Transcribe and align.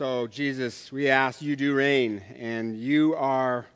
So, 0.00 0.26
Jesus, 0.26 0.90
we 0.90 1.10
ask 1.10 1.42
you 1.42 1.56
do 1.56 1.74
reign, 1.74 2.22
and 2.38 2.74
you 2.74 3.14
are 3.16 3.66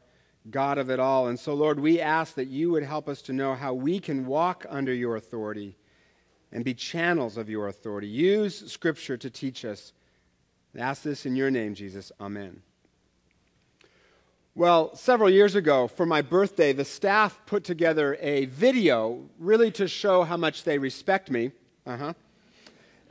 God 0.51 0.79
of 0.79 0.89
it 0.89 0.99
all. 0.99 1.29
And 1.29 1.39
so, 1.39 1.53
Lord, 1.53 1.79
we 1.79 2.01
ask 2.01 2.37
that 2.37 2.49
you 2.49 2.71
would 2.71 2.83
help 2.83 3.11
us 3.11 3.21
to 3.21 3.35
know 3.35 3.55
how 3.55 3.75
we 3.75 4.01
can 4.01 4.25
walk 4.25 4.65
under 4.71 4.95
your 4.95 5.17
authority 5.17 5.77
and 6.51 6.65
be 6.65 6.73
channels 6.73 7.37
of 7.37 7.51
your 7.51 7.69
authority. 7.69 8.07
Use 8.07 8.73
Scripture 8.73 9.19
to 9.19 9.29
teach 9.29 9.67
us. 9.67 9.93
Ask 10.79 11.03
this 11.03 11.27
in 11.27 11.37
your 11.37 11.51
name, 11.51 11.75
Jesus. 11.75 12.11
Amen. 12.19 12.63
Well, 14.55 14.97
several 14.97 15.29
years 15.29 15.55
ago, 15.55 15.89
for 15.89 16.07
my 16.07 16.23
birthday, 16.23 16.73
the 16.73 16.87
staff 16.87 17.39
put 17.45 17.65
together 17.65 18.17
a 18.23 18.47
video 18.47 19.29
really 19.39 19.71
to 19.73 19.87
show 19.87 20.23
how 20.23 20.39
much 20.39 20.65
they 20.65 20.79
respect 20.79 21.31
me. 21.31 21.51
Uh-huh. 21.87 22.15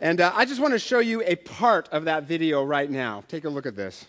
And 0.04 0.20
uh, 0.20 0.34
I 0.36 0.44
just 0.44 0.60
want 0.60 0.74
to 0.74 0.80
show 0.80 1.00
you 1.00 1.24
a 1.26 1.38
part 1.38 1.88
of 1.94 2.04
that 2.04 2.26
video 2.26 2.62
right 2.62 2.92
now. 2.92 3.24
Take 3.30 3.46
a 3.46 3.50
look 3.50 3.66
at 3.66 3.78
this. 3.78 4.08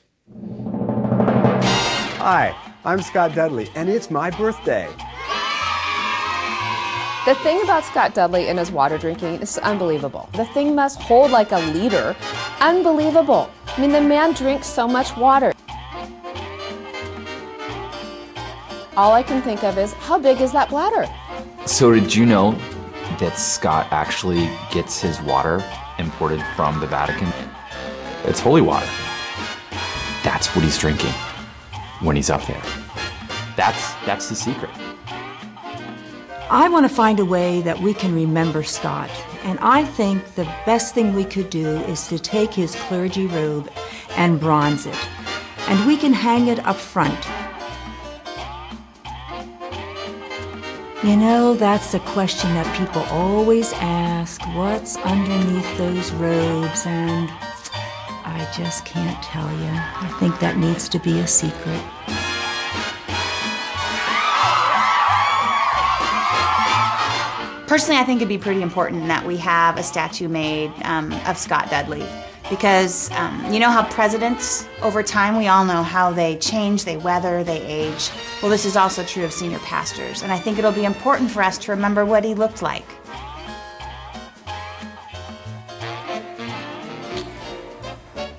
Hi, 2.18 2.52
I'm 2.84 3.00
Scott 3.00 3.32
Dudley, 3.32 3.70
and 3.76 3.88
it's 3.88 4.10
my 4.10 4.32
birthday. 4.32 4.88
The 7.26 7.36
thing 7.44 7.62
about 7.62 7.84
Scott 7.84 8.12
Dudley 8.12 8.48
and 8.48 8.58
his 8.58 8.72
water 8.72 8.98
drinking 8.98 9.34
is 9.34 9.56
unbelievable. 9.58 10.28
The 10.32 10.46
thing 10.46 10.74
must 10.74 11.00
hold 11.00 11.30
like 11.30 11.52
a 11.52 11.60
liter. 11.72 12.16
Unbelievable. 12.58 13.48
I 13.68 13.80
mean, 13.80 13.92
the 13.92 14.00
man 14.00 14.32
drinks 14.32 14.66
so 14.66 14.88
much 14.88 15.16
water. 15.16 15.52
all 18.96 19.12
I 19.12 19.22
can 19.22 19.42
think 19.42 19.62
of 19.62 19.78
is 19.78 19.92
how 19.92 20.18
big 20.18 20.40
is 20.40 20.50
that 20.52 20.70
bladder? 20.70 21.06
So, 21.66 21.92
did 21.92 22.12
you 22.12 22.26
know 22.26 22.50
that 23.20 23.38
Scott 23.38 23.86
actually 23.92 24.50
gets 24.72 25.00
his 25.00 25.20
water 25.22 25.62
imported 25.98 26.42
from 26.56 26.80
the 26.80 26.86
Vatican? 26.86 27.28
It's 28.24 28.40
holy 28.40 28.60
water. 28.60 28.88
That's 30.22 30.54
what 30.54 30.64
he's 30.64 30.78
drinking 30.78 31.12
when 32.00 32.16
he's 32.16 32.30
up 32.30 32.46
there. 32.46 32.62
That's, 33.56 33.94
that's 34.06 34.28
the 34.28 34.34
secret. 34.34 34.70
I 36.50 36.68
want 36.68 36.88
to 36.88 36.94
find 36.94 37.20
a 37.20 37.24
way 37.24 37.60
that 37.62 37.80
we 37.80 37.94
can 37.94 38.14
remember 38.14 38.62
Scott. 38.62 39.10
And 39.44 39.58
I 39.60 39.84
think 39.84 40.24
the 40.34 40.44
best 40.66 40.94
thing 40.94 41.14
we 41.14 41.24
could 41.24 41.50
do 41.50 41.66
is 41.66 42.06
to 42.08 42.18
take 42.18 42.52
his 42.52 42.74
clergy 42.74 43.26
robe 43.26 43.70
and 44.16 44.40
bronze 44.40 44.86
it. 44.86 44.98
And 45.68 45.86
we 45.86 45.96
can 45.96 46.12
hang 46.12 46.48
it 46.48 46.64
up 46.66 46.76
front 46.76 47.26
You 51.04 51.18
know, 51.18 51.52
that's 51.52 51.92
the 51.92 52.00
question 52.00 52.54
that 52.54 52.78
people 52.78 53.02
always 53.10 53.74
ask 53.74 54.40
what's 54.56 54.96
underneath 54.96 55.76
those 55.76 56.10
robes? 56.12 56.86
And 56.86 57.28
I 58.24 58.50
just 58.56 58.86
can't 58.86 59.22
tell 59.22 59.46
you. 59.58 59.68
I 59.68 60.16
think 60.18 60.40
that 60.40 60.56
needs 60.56 60.88
to 60.88 60.98
be 60.98 61.18
a 61.18 61.26
secret. 61.26 61.78
Personally, 67.66 68.00
I 68.00 68.04
think 68.04 68.22
it'd 68.22 68.28
be 68.30 68.38
pretty 68.38 68.62
important 68.62 69.06
that 69.08 69.26
we 69.26 69.36
have 69.36 69.76
a 69.76 69.82
statue 69.82 70.28
made 70.28 70.72
um, 70.84 71.12
of 71.26 71.36
Scott 71.36 71.68
Dudley 71.68 72.06
because 72.50 73.10
um, 73.12 73.52
you 73.52 73.58
know 73.58 73.70
how 73.70 73.84
presidents 73.90 74.68
over 74.82 75.02
time 75.02 75.36
we 75.36 75.48
all 75.48 75.64
know 75.64 75.82
how 75.82 76.12
they 76.12 76.36
change 76.36 76.84
they 76.84 76.96
weather 76.96 77.42
they 77.42 77.62
age. 77.62 78.10
Well 78.42 78.50
this 78.50 78.64
is 78.64 78.76
also 78.76 79.04
true 79.04 79.24
of 79.24 79.32
senior 79.32 79.58
pastors 79.60 80.22
and 80.22 80.30
i 80.30 80.38
think 80.38 80.58
it'll 80.58 80.72
be 80.72 80.84
important 80.84 81.30
for 81.30 81.42
us 81.42 81.58
to 81.58 81.72
remember 81.72 82.04
what 82.04 82.24
he 82.24 82.34
looked 82.34 82.62
like. 82.62 82.86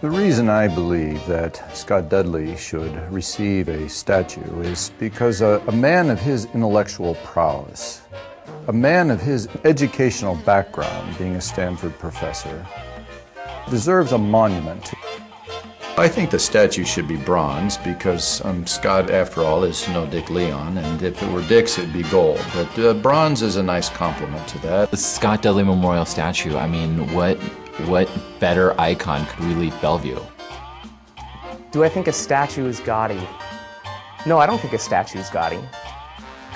The 0.06 0.12
reason 0.12 0.50
I 0.50 0.68
believe 0.68 1.26
that 1.26 1.76
Scott 1.76 2.10
Dudley 2.10 2.56
should 2.58 2.94
receive 3.12 3.70
a 3.70 3.90
statue 3.90 4.62
is 4.62 4.92
because 5.00 5.42
a, 5.42 5.64
a 5.68 5.72
man 5.72 6.12
of 6.12 6.20
his 6.20 6.46
intellectual 6.54 7.16
prowess, 7.24 8.04
a 8.68 8.72
man 8.72 9.10
of 9.10 9.20
his 9.20 9.48
educational 9.64 10.36
background, 10.36 11.18
being 11.18 11.38
a 11.38 11.42
Stanford 11.42 11.98
professor, 11.98 12.64
deserves 13.70 14.12
a 14.12 14.18
monument. 14.18 14.94
I 15.98 16.10
think 16.10 16.30
the 16.30 16.40
statue 16.40 16.84
should 16.84 17.08
be 17.08 17.16
bronze 17.16 17.78
because 17.78 18.44
um, 18.44 18.68
Scott, 18.68 19.10
after 19.10 19.42
all, 19.42 19.64
is 19.64 19.88
no 19.88 20.06
Dick 20.06 20.30
Leon, 20.30 20.78
and 20.78 21.02
if 21.02 21.24
it 21.24 21.32
were 21.32 21.42
Dick's, 21.48 21.78
it'd 21.78 21.94
be 21.94 22.04
gold. 22.04 22.44
But 22.54 22.78
uh, 22.78 22.94
bronze 22.96 23.42
is 23.42 23.56
a 23.56 23.64
nice 23.64 23.88
compliment 23.88 24.46
to 24.50 24.60
that. 24.60 24.92
The 24.92 24.98
Scott 24.98 25.42
Dudley 25.42 25.64
Memorial 25.64 26.04
statue, 26.04 26.58
I 26.58 26.68
mean, 26.68 27.14
what, 27.14 27.38
what 27.88 28.10
better 28.42 28.80
icon 28.80 29.26
could 29.26 29.46
we 29.46 29.56
leave 29.56 29.82
Bellevue? 29.82 30.20
Do 31.72 31.86
I 31.86 31.90
think 31.90 32.08
a 32.08 32.14
statue 32.14 32.68
is 32.68 32.82
gaudy? 32.82 33.26
No, 34.26 34.38
I 34.38 34.46
don't 34.46 34.60
think 34.60 34.74
a 34.74 34.80
statue 34.80 35.20
is 35.20 35.30
gaudy. 35.30 35.62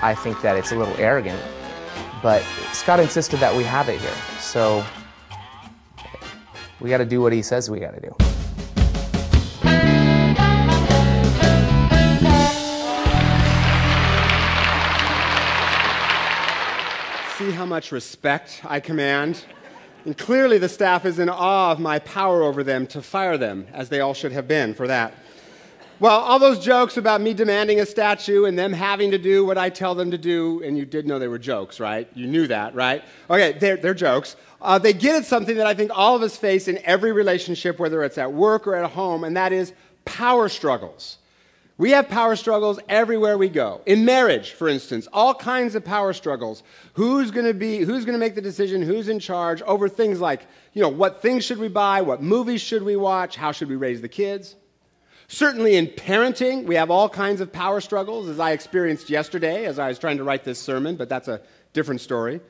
I 0.01 0.15
think 0.15 0.41
that 0.41 0.57
it's 0.57 0.73
a 0.73 0.75
little 0.75 0.95
arrogant, 0.97 1.41
but 2.21 2.41
Scott 2.73 2.99
insisted 2.99 3.39
that 3.39 3.55
we 3.55 3.63
have 3.63 3.87
it 3.87 4.01
here, 4.01 4.11
so 4.39 4.83
we 6.79 6.89
got 6.89 6.97
to 6.99 7.05
do 7.05 7.21
what 7.21 7.33
he 7.33 7.41
says 7.41 7.69
we 7.69 7.79
got 7.79 7.93
to 7.93 8.01
do. 8.01 8.15
See 17.37 17.51
how 17.51 17.65
much 17.65 17.91
respect 17.91 18.61
I 18.65 18.79
command? 18.79 19.45
And 20.05 20.17
clearly, 20.17 20.57
the 20.57 20.69
staff 20.69 21.05
is 21.05 21.19
in 21.19 21.29
awe 21.29 21.71
of 21.71 21.79
my 21.79 21.99
power 21.99 22.43
over 22.43 22.63
them 22.63 22.87
to 22.87 23.01
fire 23.01 23.37
them, 23.37 23.67
as 23.73 23.89
they 23.89 23.99
all 23.99 24.13
should 24.13 24.31
have 24.31 24.47
been 24.47 24.73
for 24.73 24.87
that. 24.87 25.13
Well, 26.01 26.17
all 26.17 26.39
those 26.39 26.59
jokes 26.59 26.95
about 26.95 27.19
me 27.19 27.33
demanding 27.33 27.81
a 27.81 27.85
statue 27.85 28.45
and 28.45 28.57
them 28.57 28.71
having 28.71 29.11
to 29.11 29.17
do 29.17 29.43
what 29.43 29.57
I 29.57 29.69
tell 29.69 29.95
them 29.95 30.11
to 30.11 30.17
do, 30.17 30.63
and 30.63 30.77
you 30.77 30.85
did 30.85 31.05
know 31.05 31.19
they 31.19 31.27
were 31.27 31.37
jokes, 31.37 31.77
right? 31.77 32.07
You 32.13 32.25
knew 32.25 32.47
that, 32.47 32.73
right? 32.73 33.03
Okay, 33.29 33.57
they're, 33.59 33.75
they're 33.75 33.93
jokes. 33.93 34.37
Uh, 34.61 34.79
they 34.79 34.93
get 34.93 35.17
at 35.17 35.25
something 35.25 35.57
that 35.57 35.67
I 35.67 35.73
think 35.73 35.91
all 35.93 36.15
of 36.15 36.21
us 36.21 36.37
face 36.37 36.69
in 36.69 36.77
every 36.85 37.11
relationship, 37.11 37.79
whether 37.79 38.01
it's 38.01 38.17
at 38.17 38.31
work 38.31 38.65
or 38.65 38.75
at 38.75 38.89
home, 38.91 39.25
and 39.25 39.35
that 39.35 39.51
is 39.51 39.73
power 40.05 40.47
struggles. 40.47 41.17
We 41.77 41.91
have 41.91 42.07
power 42.07 42.37
struggles 42.37 42.79
everywhere 42.87 43.37
we 43.37 43.49
go. 43.49 43.81
In 43.85 44.05
marriage, 44.05 44.51
for 44.51 44.69
instance, 44.69 45.05
all 45.11 45.33
kinds 45.33 45.75
of 45.75 45.83
power 45.83 46.13
struggles. 46.13 46.63
Who's 46.93 47.29
going 47.29 47.45
to 47.45 47.53
be 47.53 47.79
who's 47.79 48.05
going 48.05 48.13
to 48.13 48.19
make 48.19 48.35
the 48.35 48.41
decision, 48.41 48.81
who's 48.81 49.09
in 49.09 49.19
charge 49.19 49.61
over 49.63 49.89
things 49.89 50.21
like, 50.21 50.45
you 50.73 50.81
know, 50.81 50.89
what 50.89 51.21
things 51.21 51.43
should 51.43 51.57
we 51.57 51.67
buy, 51.67 52.01
what 52.01 52.21
movies 52.21 52.61
should 52.61 52.83
we 52.83 52.95
watch, 52.95 53.35
how 53.35 53.51
should 53.51 53.67
we 53.67 53.75
raise 53.75 53.99
the 54.01 54.09
kids? 54.09 54.55
Certainly 55.31 55.75
in 55.75 55.85
parenting, 55.85 56.65
we 56.65 56.73
have 56.73 56.89
all 56.89 57.07
kinds 57.07 57.39
of 57.39 57.53
power 57.53 57.81
struggles, 57.81 58.27
as 58.27 58.39
I 58.39 58.51
experienced 58.51 59.11
yesterday 59.11 59.67
as 59.67 59.77
I 59.77 59.87
was 59.87 59.99
trying 59.99 60.17
to 60.17 60.23
write 60.23 60.43
this 60.43 60.57
sermon, 60.57 60.95
but 60.95 61.07
that's 61.07 61.27
a 61.27 61.39
different 61.71 62.01
story. 62.01 62.41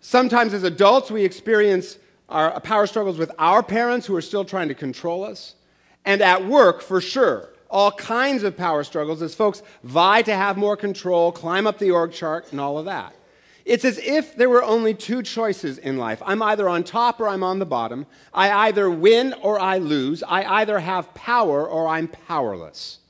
Sometimes 0.00 0.54
as 0.54 0.62
adults, 0.62 1.10
we 1.10 1.24
experience 1.24 1.98
our 2.28 2.54
uh, 2.54 2.60
power 2.60 2.86
struggles 2.86 3.18
with 3.18 3.32
our 3.40 3.60
parents 3.60 4.06
who 4.06 4.14
are 4.14 4.22
still 4.22 4.44
trying 4.44 4.68
to 4.68 4.74
control 4.74 5.24
us. 5.24 5.56
And 6.04 6.22
at 6.22 6.46
work, 6.46 6.80
for 6.80 7.00
sure, 7.00 7.48
all 7.68 7.90
kinds 7.90 8.44
of 8.44 8.56
power 8.56 8.84
struggles 8.84 9.20
as 9.20 9.34
folks 9.34 9.64
vie 9.82 10.22
to 10.22 10.34
have 10.34 10.56
more 10.56 10.76
control, 10.76 11.32
climb 11.32 11.66
up 11.66 11.80
the 11.80 11.90
org 11.90 12.12
chart, 12.12 12.52
and 12.52 12.60
all 12.60 12.78
of 12.78 12.84
that. 12.84 13.16
It's 13.66 13.84
as 13.84 13.98
if 13.98 14.36
there 14.36 14.48
were 14.48 14.62
only 14.62 14.94
two 14.94 15.22
choices 15.22 15.76
in 15.76 15.98
life. 15.98 16.22
I'm 16.24 16.40
either 16.40 16.68
on 16.68 16.84
top 16.84 17.20
or 17.20 17.28
I'm 17.28 17.42
on 17.42 17.58
the 17.58 17.66
bottom. 17.66 18.06
I 18.32 18.68
either 18.68 18.88
win 18.88 19.34
or 19.42 19.60
I 19.60 19.78
lose. 19.78 20.22
I 20.22 20.44
either 20.60 20.78
have 20.78 21.12
power 21.14 21.68
or 21.68 21.88
I'm 21.88 22.06
powerless. 22.06 23.00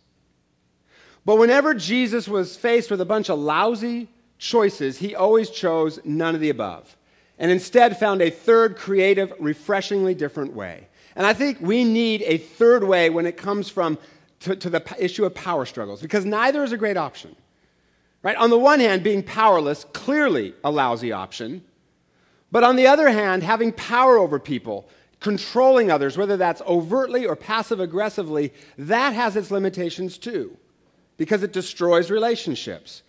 But 1.27 1.37
whenever 1.37 1.75
Jesus 1.75 2.27
was 2.27 2.57
faced 2.57 2.91
with 2.91 3.03
a 3.03 3.05
bunch 3.05 3.29
of 3.29 3.39
lousy 3.39 4.09
choices, 4.39 4.99
he 4.99 5.15
always 5.15 5.51
chose 5.51 6.01
none 6.05 6.35
of 6.35 6.41
the 6.41 6.51
above 6.51 6.97
and 7.39 7.51
instead 7.51 7.99
found 7.99 8.23
a 8.23 8.31
third 8.31 8.77
creative, 8.77 9.33
refreshingly 9.39 10.15
different 10.15 10.55
way. 10.55 10.89
And 11.15 11.27
I 11.27 11.33
think 11.33 11.61
we 11.61 11.85
need 11.85 12.23
a 12.23 12.39
third 12.39 12.85
way 12.85 13.11
when 13.11 13.27
it 13.27 13.37
comes 13.37 13.69
from 13.69 13.99
to, 14.41 14.57
to 14.57 14.71
the 14.71 14.83
issue 14.99 15.25
of 15.25 15.35
power 15.35 15.67
struggles 15.67 16.01
because 16.01 16.25
neither 16.25 16.63
is 16.63 16.73
a 16.73 16.77
great 16.77 16.97
option. 16.97 17.37
Right? 18.27 18.37
On 18.39 18.51
the 18.51 18.59
one 18.59 18.81
hand, 18.81 19.05
being 19.05 19.23
powerless, 19.23 19.85
clearly 19.93 20.53
a 20.65 20.71
lousy 20.73 21.13
option. 21.13 21.63
But 22.51 22.65
on 22.65 22.75
the 22.75 22.89
other 22.89 23.09
hand, 23.09 23.45
having 23.45 23.71
power 23.71 24.19
over 24.19 24.41
people, 24.41 24.89
controlling 25.21 25.93
others, 25.93 26.19
whether 26.19 26.37
that's 26.37 26.61
overtly 26.63 27.25
or 27.25 27.37
passive 27.37 27.79
aggressively, 27.79 28.53
that 28.79 29.15
has 29.15 29.37
its 29.37 29.53
limitations 29.53 30.19
too, 30.19 30.57
because 31.17 31.45
it 31.45 31.53
destroys 31.53 32.11
relationships. 32.11 33.05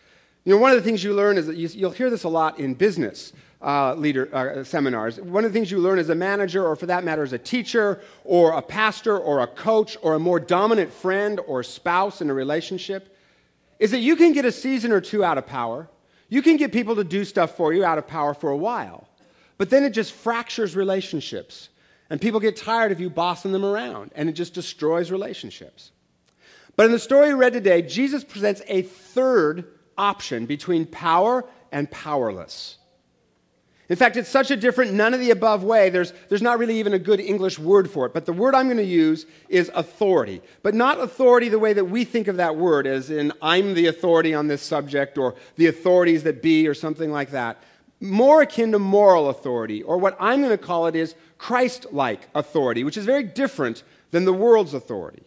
You 0.45 0.53
know, 0.53 0.59
one 0.59 0.69
of 0.69 0.77
the 0.77 0.83
things 0.83 1.03
you 1.03 1.15
learn 1.15 1.39
is 1.39 1.47
that 1.47 1.57
you, 1.57 1.67
will 1.87 1.89
hear 1.89 2.11
this 2.11 2.23
a 2.23 2.29
lot 2.29 2.59
in 2.59 2.75
business 2.75 3.33
uh, 3.59 3.95
leader 3.95 4.29
uh, 4.31 4.63
seminars. 4.63 5.19
One 5.19 5.43
of 5.45 5.51
the 5.51 5.57
things 5.57 5.71
you 5.71 5.79
learn 5.79 5.97
as 5.97 6.09
a 6.09 6.15
manager, 6.15 6.63
or 6.63 6.75
for 6.75 6.85
that 6.85 7.03
matter, 7.03 7.23
as 7.23 7.33
a 7.33 7.39
teacher, 7.39 8.01
or 8.23 8.51
a 8.51 8.61
pastor, 8.61 9.17
or 9.17 9.39
a 9.39 9.47
coach, 9.47 9.97
or 10.03 10.13
a 10.13 10.19
more 10.19 10.39
dominant 10.39 10.93
friend 10.93 11.39
or 11.47 11.63
spouse 11.63 12.21
in 12.21 12.29
a 12.29 12.35
relationship, 12.35 13.16
is 13.79 13.91
that 13.91 13.99
you 13.99 14.15
can 14.15 14.33
get 14.33 14.45
a 14.45 14.51
season 14.51 14.91
or 14.91 15.01
two 15.01 15.23
out 15.23 15.37
of 15.37 15.45
power. 15.45 15.89
You 16.29 16.41
can 16.41 16.57
get 16.57 16.71
people 16.71 16.95
to 16.95 17.03
do 17.03 17.23
stuff 17.23 17.55
for 17.55 17.73
you 17.73 17.85
out 17.85 17.97
of 17.97 18.07
power 18.07 18.33
for 18.33 18.49
a 18.49 18.57
while. 18.57 19.07
But 19.57 19.69
then 19.69 19.83
it 19.83 19.91
just 19.91 20.11
fractures 20.11 20.75
relationships. 20.75 21.69
And 22.09 22.21
people 22.21 22.39
get 22.39 22.55
tired 22.55 22.91
of 22.91 22.99
you 22.99 23.09
bossing 23.09 23.51
them 23.51 23.65
around, 23.65 24.11
and 24.15 24.29
it 24.29 24.33
just 24.33 24.53
destroys 24.53 25.11
relationships. 25.11 25.91
But 26.75 26.85
in 26.85 26.91
the 26.91 26.99
story 26.99 27.29
we 27.29 27.39
read 27.39 27.53
today, 27.53 27.81
Jesus 27.81 28.23
presents 28.23 28.61
a 28.67 28.83
third 28.83 29.65
option 29.97 30.45
between 30.45 30.85
power 30.85 31.43
and 31.71 31.89
powerless. 31.89 32.77
In 33.89 33.95
fact, 33.95 34.17
it's 34.17 34.29
such 34.29 34.51
a 34.51 34.57
different, 34.57 34.93
none 34.93 35.13
of 35.13 35.21
the 35.21 35.31
above 35.31 35.63
way, 35.63 35.89
there's, 35.89 36.11
there's 36.27 36.41
not 36.41 36.59
really 36.59 36.77
even 36.77 36.93
a 36.93 36.99
good 36.99 37.21
English 37.21 37.57
word 37.57 37.89
for 37.89 38.05
it. 38.05 38.13
But 38.13 38.25
the 38.25 38.33
word 38.33 38.53
I'm 38.53 38.67
going 38.67 38.77
to 38.77 38.83
use 38.83 39.25
is 39.47 39.71
authority. 39.73 40.41
But 40.61 40.75
not 40.75 40.99
authority 40.99 41.47
the 41.47 41.59
way 41.59 41.71
that 41.71 41.85
we 41.85 42.03
think 42.03 42.27
of 42.27 42.35
that 42.35 42.57
word, 42.57 42.85
as 42.85 43.09
in, 43.09 43.31
I'm 43.41 43.75
the 43.75 43.87
authority 43.87 44.33
on 44.33 44.47
this 44.47 44.61
subject, 44.61 45.17
or 45.17 45.35
the 45.55 45.67
authorities 45.67 46.23
that 46.23 46.41
be, 46.41 46.67
or 46.67 46.73
something 46.73 47.11
like 47.11 47.31
that. 47.31 47.63
More 48.01 48.41
akin 48.41 48.73
to 48.73 48.79
moral 48.79 49.29
authority, 49.29 49.83
or 49.83 49.97
what 49.97 50.17
I'm 50.19 50.41
going 50.41 50.51
to 50.51 50.57
call 50.57 50.87
it 50.87 50.95
is 50.95 51.15
Christ 51.37 51.87
like 51.93 52.27
authority, 52.35 52.83
which 52.83 52.97
is 52.97 53.05
very 53.05 53.23
different 53.23 53.83
than 54.11 54.25
the 54.25 54.33
world's 54.33 54.73
authority. 54.73 55.23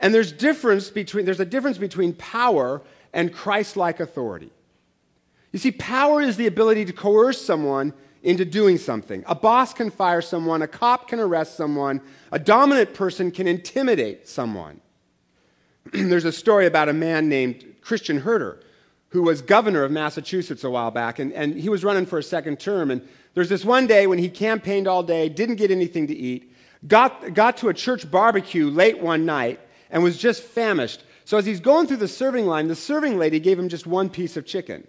And 0.00 0.14
there's, 0.14 0.32
difference 0.32 0.88
between, 0.88 1.26
there's 1.26 1.40
a 1.40 1.44
difference 1.44 1.76
between 1.76 2.14
power 2.14 2.80
and 3.12 3.32
Christ 3.32 3.76
like 3.76 4.00
authority. 4.00 4.50
You 5.52 5.58
see, 5.58 5.70
power 5.72 6.20
is 6.20 6.36
the 6.36 6.46
ability 6.46 6.86
to 6.86 6.92
coerce 6.92 7.40
someone 7.40 7.92
into 8.22 8.44
doing 8.44 8.78
something. 8.78 9.22
A 9.26 9.34
boss 9.34 9.74
can 9.74 9.90
fire 9.90 10.22
someone, 10.22 10.62
a 10.62 10.68
cop 10.68 11.08
can 11.08 11.20
arrest 11.20 11.56
someone, 11.56 12.00
a 12.30 12.38
dominant 12.38 12.94
person 12.94 13.30
can 13.30 13.46
intimidate 13.46 14.28
someone. 14.28 14.80
There's 15.92 16.24
a 16.24 16.32
story 16.32 16.66
about 16.66 16.88
a 16.88 16.92
man 16.92 17.28
named 17.28 17.64
Christian 17.80 18.20
Herter 18.20 18.60
who 19.12 19.22
was 19.22 19.42
governor 19.42 19.84
of 19.84 19.90
Massachusetts 19.90 20.64
a 20.64 20.70
while 20.70 20.90
back, 20.90 21.18
and, 21.18 21.32
and 21.34 21.54
he 21.54 21.68
was 21.68 21.84
running 21.84 22.06
for 22.06 22.18
a 22.18 22.22
second 22.22 22.58
term. 22.58 22.90
And 22.90 23.06
there's 23.34 23.50
this 23.50 23.62
one 23.62 23.86
day 23.86 24.06
when 24.06 24.18
he 24.18 24.30
campaigned 24.30 24.88
all 24.88 25.02
day, 25.02 25.28
didn't 25.28 25.56
get 25.56 25.70
anything 25.70 26.06
to 26.06 26.16
eat, 26.16 26.50
got, 26.86 27.34
got 27.34 27.58
to 27.58 27.68
a 27.68 27.74
church 27.74 28.10
barbecue 28.10 28.70
late 28.70 29.00
one 29.00 29.26
night, 29.26 29.60
and 29.90 30.02
was 30.02 30.16
just 30.16 30.42
famished. 30.42 31.04
So 31.26 31.36
as 31.36 31.44
he's 31.44 31.60
going 31.60 31.88
through 31.88 31.98
the 31.98 32.08
serving 32.08 32.46
line, 32.46 32.68
the 32.68 32.74
serving 32.74 33.18
lady 33.18 33.38
gave 33.38 33.58
him 33.58 33.68
just 33.68 33.86
one 33.86 34.08
piece 34.08 34.38
of 34.38 34.46
chicken. 34.46 34.86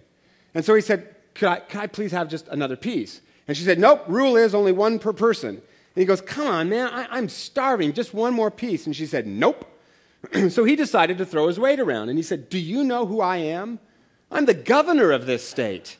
And 0.54 0.64
so 0.64 0.76
he 0.76 0.82
said, 0.82 1.16
could 1.36 1.48
I, 1.48 1.60
could 1.60 1.80
I 1.80 1.88
please 1.88 2.12
have 2.12 2.28
just 2.28 2.48
another 2.48 2.76
piece? 2.76 3.22
And 3.48 3.58
she 3.58 3.64
said, 3.64 3.80
Nope, 3.80 4.06
rule 4.08 4.38
is 4.38 4.56
only 4.56 4.72
one 4.72 5.00
per 5.00 5.14
person. 5.14 5.50
And 5.50 5.62
he 5.96 6.06
goes, 6.06 6.22
Come 6.22 6.48
on, 6.48 6.70
man, 6.70 6.88
I, 6.88 7.18
am 7.18 7.30
starving, 7.30 7.94
just 7.94 8.14
one 8.14 8.34
more 8.34 8.52
piece. 8.52 8.86
And 8.86 8.96
she 8.96 9.06
said, 9.06 9.28
Nope. 9.28 9.70
so 10.50 10.64
he 10.64 10.76
decided 10.76 11.18
to 11.18 11.26
throw 11.26 11.48
his 11.48 11.60
weight 11.60 11.80
around. 11.80 12.10
And 12.10 12.18
he 12.18 12.24
said, 12.24 12.50
Do 12.50 12.60
you 12.60 12.84
know 12.84 13.06
who 13.06 13.22
I 13.22 13.38
am? 13.38 13.80
I'm 14.32 14.46
the 14.46 14.54
governor 14.54 15.12
of 15.12 15.26
this 15.26 15.48
state. 15.48 15.98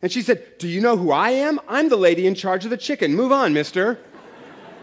And 0.00 0.10
she 0.10 0.22
said, 0.22 0.58
Do 0.58 0.68
you 0.68 0.80
know 0.80 0.96
who 0.96 1.12
I 1.12 1.30
am? 1.30 1.60
I'm 1.68 1.88
the 1.88 1.96
lady 1.96 2.26
in 2.26 2.34
charge 2.34 2.64
of 2.64 2.70
the 2.70 2.76
chicken. 2.76 3.14
Move 3.14 3.30
on, 3.30 3.52
mister. 3.52 4.00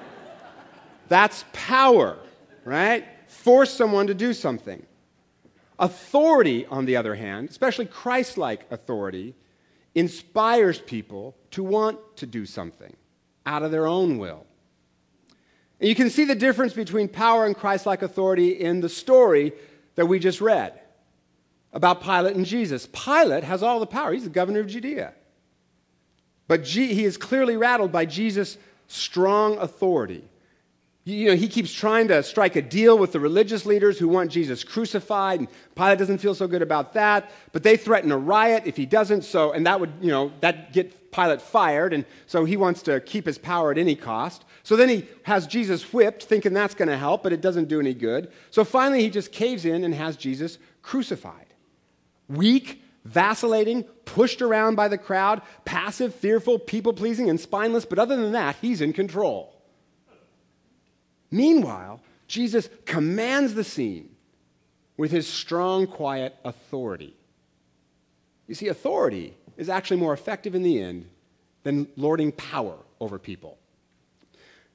That's 1.10 1.44
power, 1.52 2.18
right? 2.64 3.06
Force 3.28 3.74
someone 3.74 4.08
to 4.08 4.14
do 4.14 4.34
something. 4.34 4.86
Authority, 5.80 6.66
on 6.66 6.86
the 6.86 6.98
other 6.98 7.16
hand, 7.16 7.50
especially 7.50 7.86
Christ 7.86 8.38
like 8.38 8.70
authority, 8.70 9.34
inspires 9.96 10.80
people 10.80 11.38
to 11.52 11.64
want 11.64 11.98
to 12.18 12.26
do 12.26 12.46
something 12.46 12.96
out 13.46 13.64
of 13.64 13.72
their 13.72 13.88
own 13.88 14.18
will. 14.18 14.46
And 15.80 15.88
you 15.88 15.96
can 15.96 16.10
see 16.10 16.26
the 16.26 16.36
difference 16.36 16.74
between 16.74 17.08
power 17.08 17.46
and 17.46 17.56
Christ 17.56 17.86
like 17.86 18.02
authority 18.02 18.50
in 18.50 18.82
the 18.82 18.90
story 18.90 19.54
that 19.96 20.06
we 20.06 20.20
just 20.20 20.42
read 20.42 20.80
about 21.72 22.04
Pilate 22.04 22.36
and 22.36 22.46
Jesus. 22.46 22.86
Pilate 22.88 23.46
has 23.46 23.64
all 23.64 23.80
the 23.80 23.88
power, 23.88 24.12
he's 24.12 24.26
the 24.26 24.30
governor 24.30 24.60
of 24.60 24.68
Judea. 24.68 25.14
But 26.48 26.66
G- 26.66 26.94
he 26.94 27.06
is 27.06 27.16
clearly 27.16 27.56
rattled 27.56 27.92
by 27.92 28.06
Jesus' 28.06 28.58
strong 28.88 29.58
authority 29.60 30.28
you 31.10 31.30
know, 31.30 31.36
he 31.36 31.48
keeps 31.48 31.74
trying 31.74 32.08
to 32.10 32.22
strike 32.24 32.56
a 32.56 32.62
deal 32.62 32.98
with 32.98 33.12
the 33.12 33.20
religious 33.20 33.66
leaders 33.66 33.98
who 33.98 34.08
want 34.08 34.32
Jesus 34.32 34.64
crucified, 34.64 35.40
and 35.40 35.48
Pilate 35.76 35.98
doesn't 35.98 36.20
feel 36.20 36.36
so 36.36 36.48
good 36.48 36.62
about 36.62 36.94
that. 36.94 37.32
But 37.52 37.64
they 37.64 37.78
threaten 37.78 38.12
a 38.12 38.18
riot 38.18 38.64
if 38.66 38.78
he 38.78 38.86
doesn't. 38.86 39.24
So, 39.24 39.52
and 39.52 39.66
that 39.66 39.80
would, 39.80 39.94
you 40.02 40.12
know, 40.12 40.32
that 40.42 40.74
get 40.74 41.12
Pilate 41.12 41.42
fired, 41.42 41.94
and 41.94 42.06
so 42.28 42.46
he 42.46 42.56
wants 42.56 42.84
to 42.84 43.00
keep 43.00 43.26
his 43.26 43.38
power 43.38 43.72
at 43.72 43.78
any 43.78 43.96
cost. 43.96 44.46
So 44.64 44.76
then 44.76 44.90
he 44.90 45.08
has 45.24 45.48
Jesus 45.48 45.92
whipped, 45.92 46.24
thinking 46.24 46.54
that's 46.54 46.76
going 46.76 46.90
to 46.90 46.98
help, 46.98 47.24
but 47.24 47.34
it 47.34 47.42
doesn't 47.42 47.68
do 47.68 47.80
any 47.80 47.96
good. 47.96 48.32
So 48.52 48.64
finally, 48.64 49.02
he 49.02 49.10
just 49.10 49.32
caves 49.32 49.66
in 49.66 49.84
and 49.84 49.96
has 49.96 50.16
Jesus 50.16 50.60
crucified. 50.84 51.48
Weak, 52.28 52.84
vacillating, 53.06 53.84
pushed 54.06 54.42
around 54.42 54.76
by 54.76 54.88
the 54.88 54.98
crowd, 55.00 55.42
passive, 55.66 56.14
fearful, 56.14 56.60
people 56.60 56.94
pleasing, 56.94 57.30
and 57.30 57.40
spineless. 57.40 57.86
But 57.86 57.98
other 57.98 58.16
than 58.16 58.34
that, 58.34 58.58
he's 58.62 58.82
in 58.82 58.94
control. 58.94 59.59
Meanwhile, 61.32 62.02
Jesus 62.28 62.70
commands 62.86 63.54
the 63.54 63.64
scene 63.64 64.16
with 64.98 65.12
his 65.12 65.28
strong, 65.28 65.88
quiet 65.88 66.36
authority. 66.44 67.16
You 68.48 68.56
see, 68.56 68.68
authority 68.68 69.36
is 69.58 69.70
actually 69.70 69.98
more 69.98 70.14
effective 70.14 70.56
in 70.56 70.64
the 70.64 70.82
end 70.82 71.10
than 71.64 71.88
lording 71.96 72.32
power 72.32 72.78
over 73.00 73.20
people. 73.20 73.58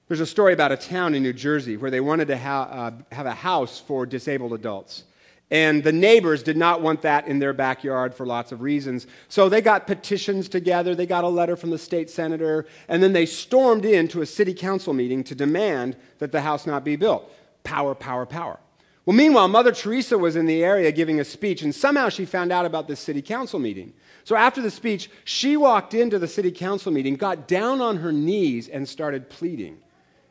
There's 0.08 0.20
a 0.20 0.26
story 0.26 0.52
about 0.52 0.70
a 0.70 0.76
town 0.76 1.14
in 1.14 1.22
New 1.22 1.32
Jersey 1.32 1.76
where 1.76 1.90
they 1.90 2.00
wanted 2.00 2.28
to 2.28 2.36
ha- 2.36 2.68
uh, 2.70 2.90
have 3.14 3.26
a 3.26 3.32
house 3.32 3.80
for 3.80 4.04
disabled 4.04 4.52
adults. 4.52 5.04
And 5.50 5.84
the 5.84 5.92
neighbors 5.92 6.42
did 6.42 6.56
not 6.56 6.80
want 6.80 7.02
that 7.02 7.28
in 7.28 7.38
their 7.38 7.52
backyard 7.52 8.14
for 8.14 8.26
lots 8.26 8.50
of 8.50 8.62
reasons. 8.62 9.06
So 9.28 9.48
they 9.48 9.60
got 9.60 9.86
petitions 9.86 10.48
together, 10.48 10.94
they 10.94 11.06
got 11.06 11.24
a 11.24 11.28
letter 11.28 11.54
from 11.54 11.70
the 11.70 11.78
state 11.78 12.08
senator, 12.08 12.66
and 12.88 13.02
then 13.02 13.12
they 13.12 13.26
stormed 13.26 13.84
into 13.84 14.22
a 14.22 14.26
city 14.26 14.54
council 14.54 14.94
meeting 14.94 15.22
to 15.24 15.34
demand 15.34 15.96
that 16.18 16.32
the 16.32 16.40
house 16.40 16.66
not 16.66 16.84
be 16.84 16.96
built. 16.96 17.30
Power, 17.62 17.94
power, 17.94 18.26
power. 18.26 18.58
Well, 19.06 19.16
meanwhile, 19.16 19.48
Mother 19.48 19.72
Teresa 19.72 20.16
was 20.16 20.34
in 20.34 20.46
the 20.46 20.64
area 20.64 20.90
giving 20.90 21.20
a 21.20 21.24
speech, 21.24 21.60
and 21.60 21.74
somehow 21.74 22.08
she 22.08 22.24
found 22.24 22.50
out 22.50 22.64
about 22.64 22.88
this 22.88 23.00
city 23.00 23.20
council 23.20 23.58
meeting. 23.58 23.92
So 24.24 24.34
after 24.34 24.62
the 24.62 24.70
speech, 24.70 25.10
she 25.24 25.58
walked 25.58 25.92
into 25.92 26.18
the 26.18 26.26
city 26.26 26.50
council 26.50 26.90
meeting, 26.90 27.16
got 27.16 27.46
down 27.46 27.82
on 27.82 27.98
her 27.98 28.12
knees, 28.12 28.66
and 28.66 28.88
started 28.88 29.28
pleading 29.28 29.78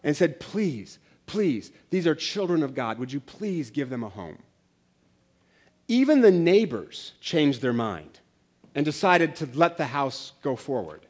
and 0.03 0.17
said, 0.17 0.39
Please, 0.39 0.97
please, 1.27 1.71
these 1.91 2.07
are 2.07 2.15
children 2.15 2.63
of 2.63 2.73
God. 2.73 2.97
Would 2.97 3.13
you 3.13 3.19
please 3.19 3.69
give 3.69 3.91
them 3.91 4.03
a 4.03 4.09
home? 4.09 4.39
Even 5.87 6.21
the 6.21 6.31
neighbors 6.31 7.13
changed 7.19 7.61
their 7.61 7.73
mind 7.73 8.19
and 8.75 8.85
decided 8.85 9.35
to 9.37 9.49
let 9.53 9.77
the 9.77 9.85
house 9.85 10.33
go 10.41 10.55
forward. 10.55 11.05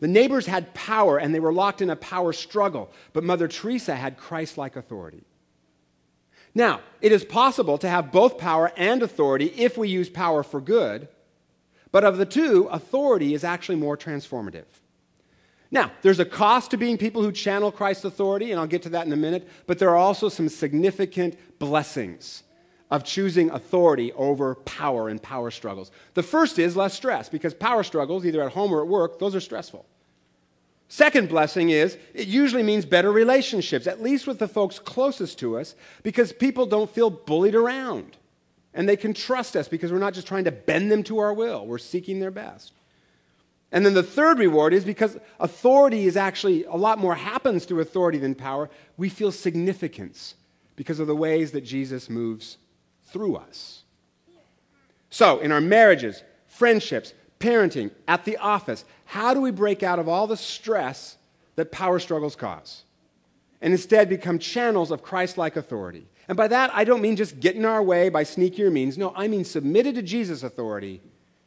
The 0.00 0.08
neighbors 0.08 0.46
had 0.46 0.74
power 0.74 1.18
and 1.18 1.34
they 1.34 1.40
were 1.40 1.52
locked 1.52 1.82
in 1.82 1.90
a 1.90 1.96
power 1.96 2.32
struggle, 2.32 2.90
but 3.12 3.24
Mother 3.24 3.48
Teresa 3.48 3.96
had 3.96 4.16
Christ 4.16 4.56
like 4.56 4.76
authority. 4.76 5.24
Now, 6.54 6.80
it 7.00 7.12
is 7.12 7.24
possible 7.24 7.78
to 7.78 7.88
have 7.88 8.12
both 8.12 8.38
power 8.38 8.72
and 8.76 9.02
authority 9.02 9.46
if 9.56 9.76
we 9.76 9.88
use 9.88 10.08
power 10.08 10.42
for 10.42 10.60
good, 10.60 11.08
but 11.90 12.04
of 12.04 12.16
the 12.16 12.26
two, 12.26 12.68
authority 12.70 13.34
is 13.34 13.44
actually 13.44 13.76
more 13.76 13.96
transformative. 13.96 14.66
Now, 15.70 15.92
there's 16.02 16.20
a 16.20 16.24
cost 16.24 16.70
to 16.70 16.76
being 16.76 16.96
people 16.96 17.22
who 17.22 17.32
channel 17.32 17.70
Christ's 17.70 18.04
authority, 18.04 18.50
and 18.50 18.60
I'll 18.60 18.66
get 18.66 18.82
to 18.82 18.88
that 18.90 19.06
in 19.06 19.12
a 19.12 19.16
minute, 19.16 19.48
but 19.66 19.78
there 19.78 19.90
are 19.90 19.96
also 19.96 20.28
some 20.28 20.48
significant 20.48 21.36
blessings 21.58 22.44
of 22.90 23.04
choosing 23.04 23.50
authority 23.50 24.12
over 24.14 24.54
power 24.54 25.08
and 25.08 25.22
power 25.22 25.50
struggles. 25.50 25.90
The 26.14 26.22
first 26.22 26.58
is 26.58 26.76
less 26.76 26.94
stress 26.94 27.28
because 27.28 27.54
power 27.54 27.82
struggles, 27.82 28.24
either 28.24 28.42
at 28.42 28.52
home 28.52 28.72
or 28.72 28.80
at 28.82 28.88
work, 28.88 29.18
those 29.18 29.34
are 29.34 29.40
stressful. 29.40 29.84
Second 30.88 31.28
blessing 31.28 31.68
is 31.68 31.98
it 32.14 32.28
usually 32.28 32.62
means 32.62 32.86
better 32.86 33.12
relationships, 33.12 33.86
at 33.86 34.02
least 34.02 34.26
with 34.26 34.38
the 34.38 34.48
folks 34.48 34.78
closest 34.78 35.38
to 35.40 35.58
us, 35.58 35.74
because 36.02 36.32
people 36.32 36.64
don't 36.64 36.90
feel 36.90 37.10
bullied 37.10 37.54
around. 37.54 38.16
And 38.72 38.88
they 38.88 38.96
can 38.96 39.12
trust 39.12 39.54
us 39.54 39.68
because 39.68 39.92
we're 39.92 39.98
not 39.98 40.14
just 40.14 40.26
trying 40.26 40.44
to 40.44 40.52
bend 40.52 40.90
them 40.90 41.02
to 41.04 41.18
our 41.18 41.34
will, 41.34 41.66
we're 41.66 41.78
seeking 41.78 42.20
their 42.20 42.30
best. 42.30 42.72
And 43.70 43.84
then 43.84 43.92
the 43.92 44.02
third 44.02 44.38
reward 44.38 44.72
is 44.72 44.84
because 44.84 45.18
authority 45.40 46.06
is 46.06 46.16
actually 46.16 46.64
a 46.64 46.76
lot 46.76 46.98
more 46.98 47.14
happens 47.14 47.66
through 47.66 47.80
authority 47.80 48.16
than 48.16 48.34
power, 48.34 48.70
we 48.96 49.10
feel 49.10 49.30
significance 49.30 50.36
because 50.74 51.00
of 51.00 51.06
the 51.06 51.16
ways 51.16 51.52
that 51.52 51.62
Jesus 51.62 52.08
moves 52.08 52.56
through 53.12 53.36
us. 53.36 53.84
So, 55.10 55.40
in 55.40 55.52
our 55.52 55.60
marriages, 55.60 56.22
friendships, 56.46 57.14
parenting, 57.40 57.90
at 58.06 58.24
the 58.24 58.36
office, 58.36 58.84
how 59.06 59.34
do 59.34 59.40
we 59.40 59.50
break 59.50 59.82
out 59.82 59.98
of 59.98 60.08
all 60.08 60.26
the 60.26 60.36
stress 60.36 61.16
that 61.56 61.72
power 61.72 61.98
struggles 61.98 62.36
cause? 62.36 62.84
And 63.60 63.72
instead 63.72 64.08
become 64.08 64.38
channels 64.38 64.90
of 64.90 65.02
Christ 65.02 65.38
like 65.38 65.56
authority. 65.56 66.06
And 66.28 66.36
by 66.36 66.46
that, 66.48 66.70
I 66.74 66.84
don't 66.84 67.00
mean 67.00 67.16
just 67.16 67.40
getting 67.40 67.64
our 67.64 67.82
way 67.82 68.10
by 68.10 68.22
sneakier 68.22 68.70
means. 68.70 68.98
No, 68.98 69.12
I 69.16 69.28
mean 69.28 69.44
submitted 69.44 69.94
to 69.94 70.02
Jesus' 70.02 70.42
authority 70.42 71.00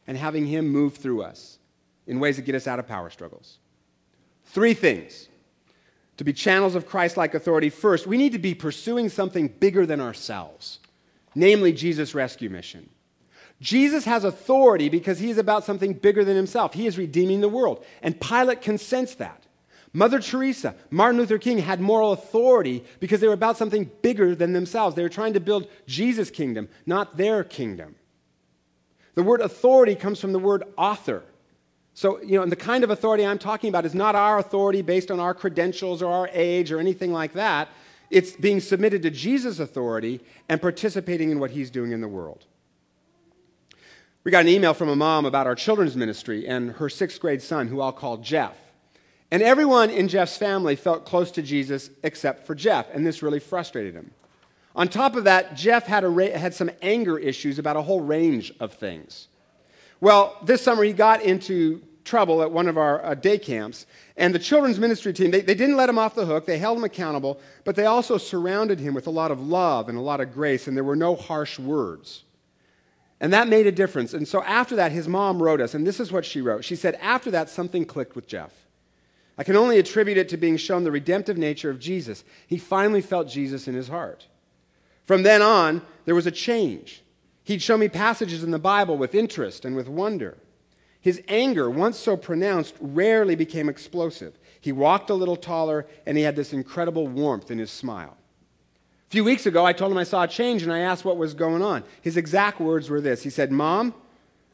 and 0.06 0.18
having 0.18 0.46
Him 0.46 0.68
move 0.68 0.96
through 0.96 1.22
us 1.22 1.58
in 2.06 2.18
ways 2.18 2.36
that 2.36 2.42
get 2.42 2.56
us 2.56 2.66
out 2.66 2.80
of 2.80 2.88
power 2.88 3.08
struggles. 3.08 3.58
Three 4.46 4.74
things 4.74 5.28
to 6.16 6.24
be 6.24 6.32
channels 6.32 6.74
of 6.74 6.86
Christ 6.86 7.16
like 7.16 7.34
authority. 7.34 7.70
First, 7.70 8.06
we 8.06 8.18
need 8.18 8.32
to 8.32 8.38
be 8.38 8.54
pursuing 8.54 9.08
something 9.08 9.48
bigger 9.48 9.86
than 9.86 10.00
ourselves 10.00 10.80
namely 11.34 11.72
Jesus' 11.72 12.14
rescue 12.14 12.50
mission. 12.50 12.88
Jesus 13.60 14.04
has 14.04 14.24
authority 14.24 14.88
because 14.88 15.20
he 15.20 15.30
is 15.30 15.38
about 15.38 15.64
something 15.64 15.94
bigger 15.94 16.24
than 16.24 16.36
himself. 16.36 16.74
He 16.74 16.86
is 16.86 16.98
redeeming 16.98 17.40
the 17.40 17.48
world. 17.48 17.84
And 18.02 18.20
Pilate 18.20 18.60
can 18.60 18.76
sense 18.76 19.14
that. 19.14 19.46
Mother 19.92 20.20
Teresa, 20.20 20.74
Martin 20.90 21.20
Luther 21.20 21.38
King 21.38 21.58
had 21.58 21.80
moral 21.80 22.12
authority 22.12 22.82
because 22.98 23.20
they 23.20 23.28
were 23.28 23.34
about 23.34 23.58
something 23.58 23.90
bigger 24.00 24.34
than 24.34 24.52
themselves. 24.52 24.96
They 24.96 25.02
were 25.02 25.08
trying 25.08 25.34
to 25.34 25.40
build 25.40 25.68
Jesus' 25.86 26.30
kingdom, 26.30 26.68
not 26.86 27.16
their 27.16 27.44
kingdom. 27.44 27.94
The 29.14 29.22
word 29.22 29.42
authority 29.42 29.94
comes 29.94 30.18
from 30.18 30.32
the 30.32 30.38
word 30.38 30.64
author. 30.78 31.22
So, 31.94 32.22
you 32.22 32.36
know, 32.36 32.42
and 32.42 32.50
the 32.50 32.56
kind 32.56 32.84
of 32.84 32.90
authority 32.90 33.26
I'm 33.26 33.38
talking 33.38 33.68
about 33.68 33.84
is 33.84 33.94
not 33.94 34.14
our 34.14 34.38
authority 34.38 34.80
based 34.80 35.10
on 35.10 35.20
our 35.20 35.34
credentials 35.34 36.02
or 36.02 36.10
our 36.10 36.30
age 36.32 36.72
or 36.72 36.80
anything 36.80 37.12
like 37.12 37.34
that. 37.34 37.68
It's 38.12 38.32
being 38.32 38.60
submitted 38.60 39.00
to 39.02 39.10
Jesus' 39.10 39.58
authority 39.58 40.20
and 40.46 40.60
participating 40.60 41.30
in 41.30 41.40
what 41.40 41.52
he's 41.52 41.70
doing 41.70 41.92
in 41.92 42.02
the 42.02 42.08
world. 42.08 42.44
We 44.22 44.30
got 44.30 44.42
an 44.42 44.48
email 44.48 44.74
from 44.74 44.90
a 44.90 44.94
mom 44.94 45.24
about 45.24 45.46
our 45.46 45.54
children's 45.54 45.96
ministry 45.96 46.46
and 46.46 46.72
her 46.72 46.90
sixth 46.90 47.18
grade 47.18 47.40
son, 47.40 47.68
who 47.68 47.80
I'll 47.80 47.90
call 47.90 48.18
Jeff. 48.18 48.54
And 49.30 49.42
everyone 49.42 49.88
in 49.88 50.08
Jeff's 50.08 50.36
family 50.36 50.76
felt 50.76 51.06
close 51.06 51.30
to 51.32 51.42
Jesus 51.42 51.88
except 52.02 52.46
for 52.46 52.54
Jeff, 52.54 52.86
and 52.92 53.06
this 53.06 53.22
really 53.22 53.40
frustrated 53.40 53.94
him. 53.94 54.10
On 54.76 54.88
top 54.88 55.16
of 55.16 55.24
that, 55.24 55.56
Jeff 55.56 55.86
had, 55.86 56.04
a, 56.04 56.38
had 56.38 56.52
some 56.52 56.70
anger 56.82 57.18
issues 57.18 57.58
about 57.58 57.76
a 57.76 57.82
whole 57.82 58.02
range 58.02 58.52
of 58.60 58.74
things. 58.74 59.28
Well, 60.02 60.36
this 60.44 60.60
summer 60.60 60.84
he 60.84 60.92
got 60.92 61.22
into 61.22 61.82
trouble 62.04 62.42
at 62.42 62.50
one 62.50 62.68
of 62.68 62.76
our 62.76 63.04
uh, 63.04 63.14
day 63.14 63.38
camps, 63.38 63.86
and 64.16 64.34
the 64.34 64.38
children's 64.38 64.78
ministry 64.78 65.12
team, 65.12 65.30
they, 65.30 65.40
they 65.40 65.54
didn't 65.54 65.76
let 65.76 65.88
him 65.88 65.98
off 65.98 66.14
the 66.14 66.26
hook, 66.26 66.46
they 66.46 66.58
held 66.58 66.78
him 66.78 66.84
accountable, 66.84 67.40
but 67.64 67.76
they 67.76 67.86
also 67.86 68.18
surrounded 68.18 68.80
him 68.80 68.94
with 68.94 69.06
a 69.06 69.10
lot 69.10 69.30
of 69.30 69.40
love 69.40 69.88
and 69.88 69.96
a 69.96 70.02
lot 70.02 70.20
of 70.20 70.32
grace, 70.32 70.66
and 70.66 70.76
there 70.76 70.84
were 70.84 70.96
no 70.96 71.14
harsh 71.14 71.58
words. 71.58 72.24
And 73.20 73.32
that 73.32 73.46
made 73.46 73.68
a 73.68 73.72
difference. 73.72 74.14
And 74.14 74.26
so 74.26 74.42
after 74.42 74.74
that, 74.76 74.90
his 74.90 75.06
mom 75.06 75.40
wrote 75.40 75.60
us, 75.60 75.74
and 75.74 75.86
this 75.86 76.00
is 76.00 76.10
what 76.10 76.24
she 76.24 76.40
wrote. 76.40 76.64
She 76.64 76.74
said, 76.74 76.96
After 77.00 77.30
that, 77.30 77.48
something 77.48 77.84
clicked 77.84 78.16
with 78.16 78.26
Jeff. 78.26 78.52
I 79.38 79.44
can 79.44 79.56
only 79.56 79.78
attribute 79.78 80.18
it 80.18 80.28
to 80.30 80.36
being 80.36 80.56
shown 80.56 80.82
the 80.82 80.90
redemptive 80.90 81.38
nature 81.38 81.70
of 81.70 81.78
Jesus. 81.78 82.24
He 82.46 82.58
finally 82.58 83.00
felt 83.00 83.28
Jesus 83.28 83.68
in 83.68 83.74
his 83.74 83.88
heart. 83.88 84.26
From 85.06 85.22
then 85.22 85.40
on, 85.40 85.82
there 86.04 86.16
was 86.16 86.26
a 86.26 86.32
change. 86.32 87.02
He'd 87.44 87.62
show 87.62 87.76
me 87.76 87.88
passages 87.88 88.42
in 88.42 88.50
the 88.50 88.58
Bible 88.58 88.96
with 88.96 89.14
interest 89.14 89.64
and 89.64 89.74
with 89.74 89.88
wonder. 89.88 90.36
His 91.02 91.20
anger, 91.26 91.68
once 91.68 91.98
so 91.98 92.16
pronounced, 92.16 92.74
rarely 92.80 93.34
became 93.34 93.68
explosive. 93.68 94.38
He 94.60 94.70
walked 94.70 95.10
a 95.10 95.14
little 95.14 95.36
taller, 95.36 95.84
and 96.06 96.16
he 96.16 96.22
had 96.22 96.36
this 96.36 96.52
incredible 96.52 97.08
warmth 97.08 97.50
in 97.50 97.58
his 97.58 97.72
smile. 97.72 98.16
A 99.08 99.10
few 99.10 99.24
weeks 99.24 99.44
ago, 99.44 99.66
I 99.66 99.72
told 99.72 99.90
him 99.92 99.98
I 99.98 100.04
saw 100.04 100.22
a 100.22 100.28
change, 100.28 100.62
and 100.62 100.72
I 100.72 100.78
asked 100.78 101.04
what 101.04 101.16
was 101.16 101.34
going 101.34 101.60
on. 101.60 101.82
His 102.00 102.16
exact 102.16 102.60
words 102.60 102.88
were 102.88 103.00
this 103.00 103.24
He 103.24 103.30
said, 103.30 103.50
Mom, 103.50 103.94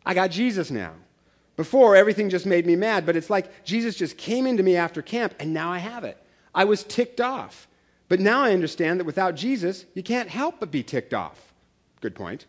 I 0.04 0.14
got 0.14 0.30
Jesus 0.30 0.70
now. 0.70 0.94
Before, 1.56 1.94
everything 1.94 2.30
just 2.30 2.46
made 2.46 2.66
me 2.66 2.76
mad, 2.76 3.04
but 3.04 3.16
it's 3.16 3.28
like 3.28 3.64
Jesus 3.64 3.94
just 3.94 4.16
came 4.16 4.46
into 4.46 4.62
me 4.62 4.74
after 4.74 5.02
camp, 5.02 5.34
and 5.38 5.52
now 5.52 5.70
I 5.70 5.78
have 5.78 6.02
it. 6.02 6.16
I 6.54 6.64
was 6.64 6.82
ticked 6.82 7.20
off. 7.20 7.68
But 8.08 8.20
now 8.20 8.42
I 8.42 8.52
understand 8.52 8.98
that 8.98 9.04
without 9.04 9.34
Jesus, 9.34 9.84
you 9.92 10.02
can't 10.02 10.30
help 10.30 10.60
but 10.60 10.70
be 10.70 10.82
ticked 10.82 11.12
off. 11.12 11.52
Good 12.00 12.14
point. 12.14 12.46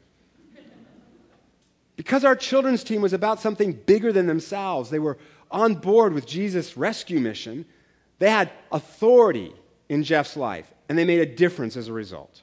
Because 2.00 2.24
our 2.24 2.38
children's 2.38 2.86
team 2.86 3.02
was 3.02 3.12
about 3.12 3.42
something 3.42 3.74
bigger 3.74 4.14
than 4.14 4.26
themselves, 4.26 4.90
they 4.90 5.00
were 5.00 5.18
on 5.52 5.76
board 5.76 6.14
with 6.14 6.26
Jesus' 6.26 6.78
rescue 6.78 7.20
mission, 7.20 7.66
they 8.20 8.30
had 8.30 8.54
authority 8.72 9.52
in 9.90 10.04
Jeff's 10.04 10.38
life, 10.38 10.74
and 10.88 10.98
they 10.98 11.04
made 11.04 11.20
a 11.20 11.26
difference 11.26 11.76
as 11.76 11.90
a 11.90 11.94
result. 11.94 12.42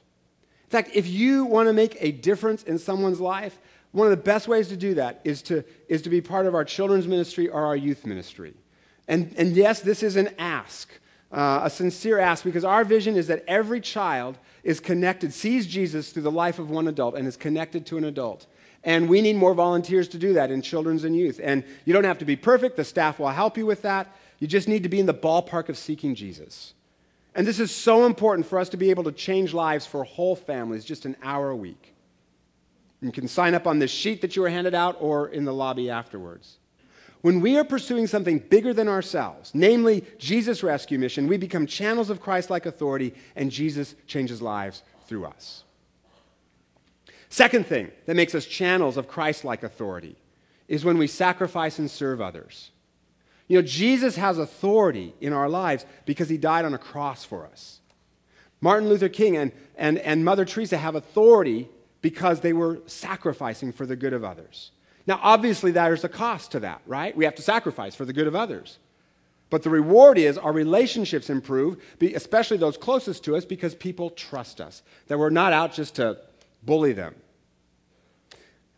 In 0.65 0.69
fact, 0.69 0.91
if 0.93 1.07
you 1.07 1.43
want 1.43 1.69
to 1.69 1.73
make 1.73 1.97
a 1.99 2.11
difference 2.11 2.61
in 2.61 2.77
someone's 2.77 3.19
life, 3.19 3.57
one 3.93 4.05
of 4.05 4.11
the 4.11 4.23
best 4.23 4.47
ways 4.47 4.67
to 4.67 4.77
do 4.77 4.93
that 4.93 5.21
is 5.23 5.41
to, 5.41 5.63
is 5.87 6.03
to 6.03 6.11
be 6.11 6.21
part 6.21 6.45
of 6.45 6.53
our 6.53 6.63
children's 6.63 7.07
ministry 7.07 7.49
or 7.49 7.65
our 7.65 7.75
youth 7.75 8.05
ministry. 8.05 8.53
And, 9.07 9.33
and 9.39 9.55
yes, 9.55 9.79
this 9.79 10.03
is 10.03 10.17
an 10.17 10.35
ask, 10.37 10.87
uh, 11.31 11.61
a 11.63 11.69
sincere 11.71 12.19
ask, 12.19 12.43
because 12.43 12.63
our 12.63 12.85
vision 12.85 13.15
is 13.15 13.25
that 13.25 13.43
every 13.47 13.81
child 13.81 14.37
is 14.63 14.79
connected, 14.79 15.33
sees 15.33 15.65
Jesus 15.65 16.11
through 16.11 16.21
the 16.21 16.31
life 16.31 16.59
of 16.59 16.69
one 16.69 16.87
adult, 16.87 17.15
and 17.15 17.27
is 17.27 17.37
connected 17.37 17.87
to 17.87 17.97
an 17.97 18.03
adult. 18.03 18.45
And 18.87 19.09
we 19.09 19.19
need 19.19 19.35
more 19.35 19.53
volunteers 19.53 20.07
to 20.07 20.17
do 20.17 20.33
that 20.35 20.49
in 20.49 20.61
children's 20.61 21.03
and 21.03 21.13
youth. 21.13 21.41
And 21.43 21.65
you 21.83 21.91
don't 21.91 22.05
have 22.05 22.19
to 22.19 22.25
be 22.25 22.37
perfect, 22.37 22.77
the 22.77 22.85
staff 22.85 23.19
will 23.19 23.27
help 23.27 23.57
you 23.57 23.65
with 23.65 23.81
that. 23.81 24.15
You 24.39 24.47
just 24.47 24.69
need 24.69 24.83
to 24.83 24.89
be 24.89 25.01
in 25.01 25.05
the 25.05 25.13
ballpark 25.13 25.67
of 25.67 25.77
seeking 25.77 26.15
Jesus. 26.15 26.73
And 27.35 27.45
this 27.45 27.59
is 27.59 27.69
so 27.69 28.05
important 28.05 28.47
for 28.47 28.57
us 28.57 28.69
to 28.69 28.77
be 28.77 28.89
able 28.89 29.03
to 29.03 29.11
change 29.11 29.53
lives 29.53 29.85
for 29.85 30.05
whole 30.05 30.37
families 30.37 30.85
just 30.85 31.03
an 31.03 31.17
hour 31.21 31.49
a 31.49 31.55
week. 31.55 31.95
You 33.01 33.11
can 33.11 33.27
sign 33.27 33.55
up 33.55 33.67
on 33.67 33.79
this 33.79 33.91
sheet 33.91 34.21
that 34.21 34.37
you 34.37 34.41
were 34.41 34.49
handed 34.49 34.73
out 34.73 34.95
or 35.01 35.27
in 35.27 35.43
the 35.43 35.53
lobby 35.53 35.89
afterwards. 35.89 36.57
When 37.19 37.41
we 37.41 37.57
are 37.57 37.65
pursuing 37.65 38.07
something 38.07 38.39
bigger 38.39 38.73
than 38.73 38.87
ourselves, 38.87 39.51
namely 39.53 40.05
Jesus' 40.17 40.63
rescue 40.63 40.97
mission, 40.97 41.27
we 41.27 41.35
become 41.35 41.67
channels 41.67 42.09
of 42.09 42.21
Christ 42.21 42.49
like 42.49 42.65
authority, 42.65 43.13
and 43.35 43.51
Jesus 43.51 43.95
changes 44.07 44.41
lives 44.41 44.81
through 45.07 45.25
us. 45.25 45.65
Second 47.29 47.65
thing 47.65 47.91
that 48.05 48.15
makes 48.15 48.33
us 48.35 48.45
channels 48.45 48.97
of 48.97 49.07
Christ 49.07 49.43
like 49.43 49.63
authority 49.63 50.15
is 50.67 50.85
when 50.85 50.97
we 50.97 51.07
sacrifice 51.07 51.79
and 51.79 51.89
serve 51.89 52.21
others. 52.21 52.71
You 53.47 53.57
know, 53.57 53.65
Jesus 53.65 54.17
has 54.17 54.37
authority 54.37 55.13
in 55.21 55.33
our 55.33 55.47
lives 55.47 55.85
because 56.05 56.29
he 56.29 56.37
died 56.37 56.65
on 56.65 56.73
a 56.73 56.77
cross 56.77 57.23
for 57.23 57.45
us. 57.45 57.79
Martin 58.59 58.89
Luther 58.89 59.09
King 59.09 59.37
and, 59.37 59.51
and, 59.75 59.97
and 59.99 60.25
Mother 60.25 60.45
Teresa 60.45 60.77
have 60.77 60.95
authority 60.95 61.69
because 62.01 62.41
they 62.41 62.53
were 62.53 62.79
sacrificing 62.85 63.71
for 63.71 63.85
the 63.85 63.95
good 63.95 64.13
of 64.13 64.23
others. 64.23 64.71
Now, 65.05 65.19
obviously, 65.23 65.71
there's 65.71 66.03
a 66.03 66.09
cost 66.09 66.51
to 66.51 66.59
that, 66.61 66.81
right? 66.85 67.15
We 67.15 67.25
have 67.25 67.35
to 67.35 67.41
sacrifice 67.41 67.95
for 67.95 68.03
the 68.03 68.13
good 68.13 68.27
of 68.27 68.35
others. 68.35 68.77
But 69.49 69.63
the 69.63 69.69
reward 69.69 70.17
is 70.17 70.37
our 70.37 70.51
relationships 70.51 71.29
improve, 71.29 71.81
especially 72.01 72.57
those 72.57 72.77
closest 72.77 73.23
to 73.23 73.37
us, 73.37 73.45
because 73.45 73.73
people 73.75 74.09
trust 74.09 74.59
us. 74.59 74.81
That 75.07 75.17
we're 75.17 75.29
not 75.29 75.53
out 75.53 75.73
just 75.73 75.95
to 75.95 76.17
bully 76.63 76.93
them. 76.93 77.15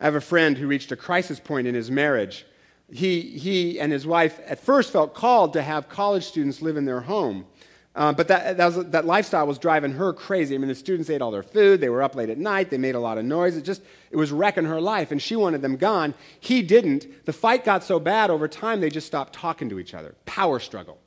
I 0.00 0.04
have 0.04 0.14
a 0.14 0.20
friend 0.20 0.56
who 0.56 0.66
reached 0.66 0.92
a 0.92 0.96
crisis 0.96 1.38
point 1.38 1.66
in 1.66 1.74
his 1.74 1.90
marriage. 1.90 2.46
He, 2.90 3.20
he 3.20 3.78
and 3.78 3.92
his 3.92 4.06
wife 4.06 4.40
at 4.46 4.58
first 4.58 4.92
felt 4.92 5.14
called 5.14 5.52
to 5.52 5.62
have 5.62 5.88
college 5.88 6.24
students 6.24 6.62
live 6.62 6.76
in 6.76 6.84
their 6.84 7.00
home. 7.00 7.46
Uh, 7.94 8.12
but 8.12 8.28
that, 8.28 8.56
that, 8.56 8.66
was, 8.66 8.86
that, 8.90 9.04
lifestyle 9.04 9.46
was 9.46 9.58
driving 9.58 9.92
her 9.92 10.12
crazy. 10.12 10.54
I 10.54 10.58
mean, 10.58 10.68
the 10.68 10.74
students 10.76 11.10
ate 11.10 11.20
all 11.20 11.32
their 11.32 11.42
food. 11.42 11.80
They 11.80 11.88
were 11.88 12.02
up 12.02 12.14
late 12.14 12.30
at 12.30 12.38
night. 12.38 12.70
They 12.70 12.78
made 12.78 12.94
a 12.94 13.00
lot 13.00 13.18
of 13.18 13.24
noise. 13.24 13.56
It 13.56 13.62
just, 13.62 13.82
it 14.12 14.16
was 14.16 14.30
wrecking 14.30 14.64
her 14.64 14.80
life, 14.80 15.10
and 15.10 15.20
she 15.20 15.34
wanted 15.34 15.60
them 15.60 15.76
gone. 15.76 16.14
He 16.38 16.62
didn't. 16.62 17.26
The 17.26 17.32
fight 17.32 17.64
got 17.64 17.82
so 17.82 17.98
bad 17.98 18.30
over 18.30 18.46
time, 18.46 18.80
they 18.80 18.90
just 18.90 19.08
stopped 19.08 19.32
talking 19.32 19.68
to 19.70 19.80
each 19.80 19.92
other. 19.92 20.14
Power 20.24 20.60
struggle. 20.60 20.98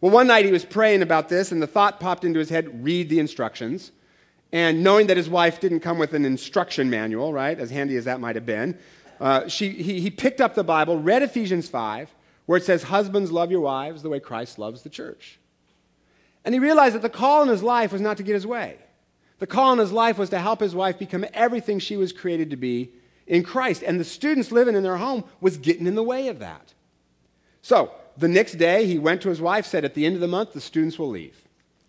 Well, 0.00 0.12
one 0.12 0.28
night 0.28 0.44
he 0.44 0.52
was 0.52 0.64
praying 0.64 1.02
about 1.02 1.28
this, 1.28 1.50
and 1.50 1.60
the 1.60 1.66
thought 1.66 1.98
popped 1.98 2.24
into 2.24 2.38
his 2.38 2.48
head 2.48 2.84
read 2.84 3.08
the 3.08 3.18
instructions. 3.18 3.90
And 4.52 4.82
knowing 4.82 5.08
that 5.08 5.16
his 5.16 5.28
wife 5.28 5.60
didn't 5.60 5.80
come 5.80 5.98
with 5.98 6.14
an 6.14 6.24
instruction 6.24 6.88
manual, 6.88 7.32
right, 7.32 7.58
as 7.58 7.70
handy 7.70 7.96
as 7.96 8.06
that 8.06 8.20
might 8.20 8.34
have 8.34 8.46
been, 8.46 8.78
uh, 9.20 9.48
she, 9.48 9.70
he, 9.70 10.00
he 10.00 10.10
picked 10.10 10.40
up 10.40 10.54
the 10.54 10.64
Bible, 10.64 10.98
read 10.98 11.22
Ephesians 11.22 11.68
5, 11.68 12.10
where 12.46 12.56
it 12.56 12.64
says, 12.64 12.84
Husbands, 12.84 13.30
love 13.30 13.50
your 13.50 13.60
wives 13.60 14.02
the 14.02 14.08
way 14.08 14.20
Christ 14.20 14.58
loves 14.58 14.82
the 14.82 14.88
church. 14.88 15.38
And 16.44 16.54
he 16.54 16.60
realized 16.60 16.94
that 16.94 17.02
the 17.02 17.10
call 17.10 17.42
in 17.42 17.48
his 17.48 17.62
life 17.62 17.92
was 17.92 18.00
not 18.00 18.16
to 18.16 18.22
get 18.22 18.34
his 18.34 18.46
way. 18.46 18.78
The 19.38 19.46
call 19.46 19.72
in 19.72 19.78
his 19.78 19.92
life 19.92 20.18
was 20.18 20.30
to 20.30 20.38
help 20.38 20.60
his 20.60 20.74
wife 20.74 20.98
become 20.98 21.24
everything 21.34 21.78
she 21.78 21.96
was 21.96 22.12
created 22.12 22.50
to 22.50 22.56
be 22.56 22.90
in 23.26 23.42
Christ. 23.42 23.82
And 23.82 24.00
the 24.00 24.04
students 24.04 24.50
living 24.50 24.74
in 24.74 24.82
their 24.82 24.96
home 24.96 25.24
was 25.40 25.58
getting 25.58 25.86
in 25.86 25.94
the 25.94 26.02
way 26.02 26.28
of 26.28 26.38
that. 26.38 26.72
So 27.60 27.92
the 28.16 28.28
next 28.28 28.54
day, 28.54 28.86
he 28.86 28.98
went 28.98 29.22
to 29.22 29.28
his 29.28 29.40
wife, 29.40 29.66
said, 29.66 29.84
At 29.84 29.94
the 29.94 30.06
end 30.06 30.14
of 30.14 30.20
the 30.20 30.28
month, 30.28 30.54
the 30.54 30.60
students 30.60 30.98
will 30.98 31.10
leave. 31.10 31.36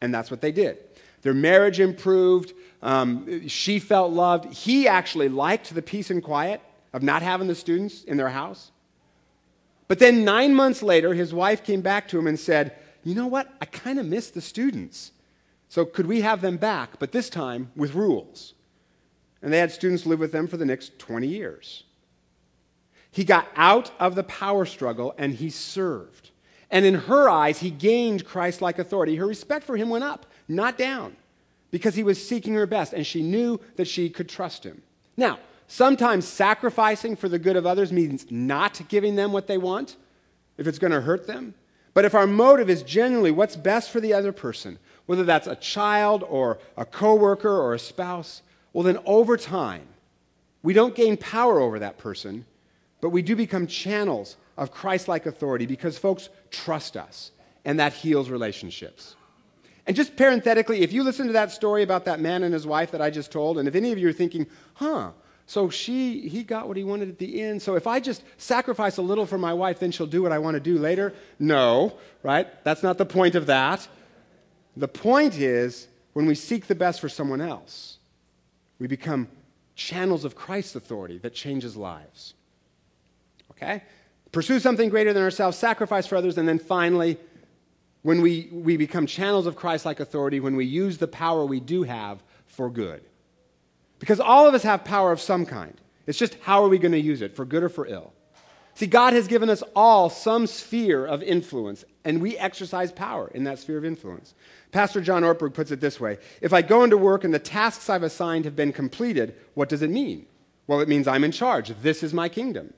And 0.01 0.13
that's 0.13 0.29
what 0.29 0.41
they 0.41 0.51
did. 0.51 0.77
Their 1.21 1.33
marriage 1.33 1.79
improved. 1.79 2.53
Um, 2.81 3.47
she 3.47 3.79
felt 3.79 4.11
loved. 4.11 4.53
He 4.53 4.87
actually 4.87 5.29
liked 5.29 5.73
the 5.73 5.81
peace 5.81 6.09
and 6.09 6.23
quiet 6.23 6.61
of 6.93 7.03
not 7.03 7.21
having 7.21 7.47
the 7.47 7.55
students 7.55 8.03
in 8.03 8.17
their 8.17 8.29
house. 8.29 8.71
But 9.87 9.99
then 9.99 10.23
nine 10.23 10.53
months 10.53 10.83
later, 10.83 11.13
his 11.13 11.33
wife 11.33 11.63
came 11.63 11.81
back 11.81 12.07
to 12.09 12.19
him 12.19 12.27
and 12.27 12.39
said, 12.39 12.75
You 13.03 13.15
know 13.15 13.27
what? 13.27 13.51
I 13.61 13.65
kind 13.65 13.99
of 13.99 14.05
miss 14.05 14.29
the 14.29 14.41
students. 14.41 15.11
So 15.67 15.85
could 15.85 16.07
we 16.07 16.21
have 16.21 16.41
them 16.41 16.57
back, 16.57 16.99
but 16.99 17.11
this 17.11 17.29
time 17.29 17.71
with 17.75 17.95
rules? 17.95 18.53
And 19.41 19.53
they 19.53 19.59
had 19.59 19.71
students 19.71 20.05
live 20.05 20.19
with 20.19 20.31
them 20.31 20.47
for 20.47 20.57
the 20.57 20.65
next 20.65 20.99
20 20.99 21.27
years. 21.27 21.83
He 23.11 23.23
got 23.23 23.47
out 23.55 23.91
of 23.99 24.15
the 24.15 24.23
power 24.23 24.65
struggle 24.65 25.15
and 25.17 25.33
he 25.33 25.49
served. 25.49 26.31
And 26.71 26.85
in 26.85 26.93
her 26.93 27.29
eyes, 27.29 27.59
he 27.59 27.71
gained 27.71 28.25
Christ 28.25 28.61
like 28.61 28.77
authority. 28.77 29.15
Her 29.15 29.25
respect 29.25 29.65
for 29.65 29.75
him 29.75 29.89
went 29.89 30.03
up 30.03 30.25
not 30.49 30.77
down, 30.77 31.15
because 31.71 31.95
he 31.95 32.03
was 32.03 32.25
seeking 32.25 32.55
her 32.55 32.65
best, 32.65 32.93
and 32.93 33.05
she 33.05 33.21
knew 33.21 33.59
that 33.75 33.87
she 33.87 34.09
could 34.09 34.27
trust 34.27 34.63
him. 34.63 34.81
Now, 35.15 35.39
sometimes 35.67 36.27
sacrificing 36.27 37.15
for 37.15 37.29
the 37.29 37.39
good 37.39 37.55
of 37.55 37.65
others 37.65 37.91
means 37.91 38.25
not 38.29 38.81
giving 38.89 39.15
them 39.15 39.31
what 39.31 39.47
they 39.47 39.57
want 39.57 39.95
if 40.57 40.67
it's 40.67 40.79
going 40.79 40.91
to 40.91 41.01
hurt 41.01 41.27
them. 41.27 41.53
But 41.93 42.05
if 42.05 42.15
our 42.15 42.27
motive 42.27 42.69
is 42.69 42.83
genuinely 42.83 43.31
what's 43.31 43.55
best 43.55 43.91
for 43.91 43.99
the 43.99 44.13
other 44.13 44.31
person, 44.31 44.79
whether 45.05 45.23
that's 45.23 45.47
a 45.47 45.55
child 45.55 46.23
or 46.27 46.59
a 46.77 46.85
coworker 46.85 47.49
or 47.49 47.73
a 47.73 47.79
spouse, 47.79 48.41
well, 48.73 48.83
then 48.83 48.99
over 49.05 49.37
time, 49.37 49.87
we 50.61 50.73
don't 50.73 50.95
gain 50.95 51.17
power 51.17 51.59
over 51.59 51.79
that 51.79 51.97
person, 51.97 52.45
but 53.01 53.09
we 53.09 53.21
do 53.21 53.35
become 53.35 53.65
channels 53.65 54.37
of 54.57 54.71
Christ 54.71 55.07
like 55.07 55.25
authority 55.25 55.65
because 55.65 55.97
folks 55.97 56.29
trust 56.51 56.97
us 56.97 57.31
and 57.65 57.79
that 57.79 57.93
heals 57.93 58.29
relationships. 58.29 59.15
And 59.89 59.95
just 59.95 60.15
parenthetically, 60.15 60.81
if 60.83 60.93
you 60.93 61.01
listen 61.01 61.25
to 61.25 61.33
that 61.33 61.49
story 61.49 61.81
about 61.81 62.05
that 62.05 62.19
man 62.19 62.43
and 62.43 62.53
his 62.53 62.67
wife 62.67 62.91
that 62.91 63.01
I 63.01 63.09
just 63.09 63.31
told, 63.31 63.57
and 63.57 63.67
if 63.67 63.73
any 63.73 63.91
of 63.91 63.97
you 63.97 64.07
are 64.07 64.13
thinking, 64.13 64.45
huh, 64.75 65.13
so 65.47 65.71
she 65.71 66.29
he 66.29 66.43
got 66.43 66.67
what 66.67 66.77
he 66.77 66.83
wanted 66.83 67.09
at 67.09 67.17
the 67.17 67.41
end. 67.41 67.59
So 67.59 67.73
if 67.73 67.87
I 67.87 67.99
just 67.99 68.21
sacrifice 68.37 68.97
a 68.97 69.01
little 69.01 69.25
for 69.25 69.39
my 69.39 69.51
wife, 69.51 69.79
then 69.79 69.89
she'll 69.89 70.05
do 70.05 70.21
what 70.21 70.31
I 70.31 70.37
want 70.37 70.53
to 70.53 70.59
do 70.59 70.77
later. 70.77 71.15
No, 71.39 71.97
right? 72.21 72.47
That's 72.63 72.83
not 72.83 72.99
the 72.99 73.05
point 73.07 73.33
of 73.33 73.47
that. 73.47 73.87
The 74.77 74.87
point 74.87 75.39
is 75.39 75.87
when 76.13 76.27
we 76.27 76.35
seek 76.35 76.67
the 76.67 76.75
best 76.75 77.01
for 77.01 77.09
someone 77.09 77.41
else, 77.41 77.97
we 78.77 78.85
become 78.85 79.27
channels 79.73 80.23
of 80.23 80.35
Christ's 80.35 80.75
authority 80.75 81.17
that 81.17 81.33
changes 81.33 81.75
lives. 81.75 82.35
Okay? 83.53 83.81
Pursue 84.31 84.59
something 84.59 84.89
greater 84.89 85.13
than 85.13 85.23
ourselves, 85.23 85.57
sacrifice 85.57 86.05
for 86.05 86.15
others, 86.15 86.37
and 86.37 86.47
then 86.47 86.59
finally, 86.59 87.17
when 88.01 88.21
we, 88.21 88.49
we 88.51 88.77
become 88.77 89.05
channels 89.05 89.45
of 89.45 89.55
Christ 89.55 89.85
like 89.85 89.99
authority, 89.99 90.39
when 90.39 90.55
we 90.55 90.65
use 90.65 90.97
the 90.97 91.07
power 91.07 91.45
we 91.45 91.59
do 91.59 91.83
have 91.83 92.23
for 92.45 92.69
good. 92.69 93.01
Because 93.99 94.19
all 94.19 94.47
of 94.47 94.53
us 94.53 94.63
have 94.63 94.85
power 94.85 95.11
of 95.11 95.19
some 95.19 95.45
kind. 95.45 95.79
It's 96.07 96.17
just 96.17 96.35
how 96.41 96.63
are 96.63 96.69
we 96.69 96.77
going 96.77 96.93
to 96.93 96.99
use 96.99 97.21
it, 97.21 97.35
for 97.35 97.45
good 97.45 97.63
or 97.63 97.69
for 97.69 97.85
ill? 97.85 98.13
See, 98.73 98.87
God 98.87 99.11
has 99.11 99.27
given 99.27 99.49
us 99.49 99.61
all 99.75 100.09
some 100.09 100.47
sphere 100.47 101.05
of 101.05 101.21
influence, 101.21 101.83
and 102.05 102.21
we 102.21 102.37
exercise 102.37 102.93
power 102.93 103.29
in 103.33 103.43
that 103.43 103.59
sphere 103.59 103.77
of 103.77 103.83
influence. 103.83 104.33
Pastor 104.71 105.01
John 105.01 105.23
Ortberg 105.23 105.53
puts 105.53 105.71
it 105.71 105.81
this 105.81 105.99
way 105.99 106.17
If 106.41 106.53
I 106.53 106.61
go 106.61 106.83
into 106.83 106.97
work 106.97 107.25
and 107.25 107.33
the 107.33 107.39
tasks 107.39 107.89
I've 107.89 108.03
assigned 108.03 108.45
have 108.45 108.55
been 108.55 108.71
completed, 108.71 109.35
what 109.53 109.67
does 109.67 109.81
it 109.81 109.89
mean? 109.89 110.27
Well, 110.65 110.79
it 110.79 110.87
means 110.87 111.07
I'm 111.07 111.23
in 111.25 111.31
charge. 111.31 111.73
This 111.81 112.03
is 112.03 112.13
my 112.13 112.29
kingdom. 112.29 112.73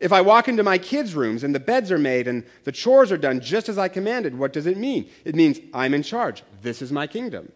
If 0.00 0.12
I 0.12 0.22
walk 0.22 0.48
into 0.48 0.62
my 0.62 0.78
kids' 0.78 1.14
rooms 1.14 1.44
and 1.44 1.54
the 1.54 1.60
beds 1.60 1.92
are 1.92 1.98
made 1.98 2.26
and 2.26 2.44
the 2.64 2.72
chores 2.72 3.12
are 3.12 3.18
done 3.18 3.40
just 3.40 3.68
as 3.68 3.76
I 3.76 3.88
commanded, 3.88 4.36
what 4.36 4.52
does 4.52 4.66
it 4.66 4.78
mean? 4.78 5.10
It 5.26 5.34
means 5.34 5.60
I'm 5.74 5.92
in 5.92 6.02
charge. 6.02 6.42
This 6.62 6.80
is 6.80 6.90
my 6.90 7.06
kingdom. 7.06 7.52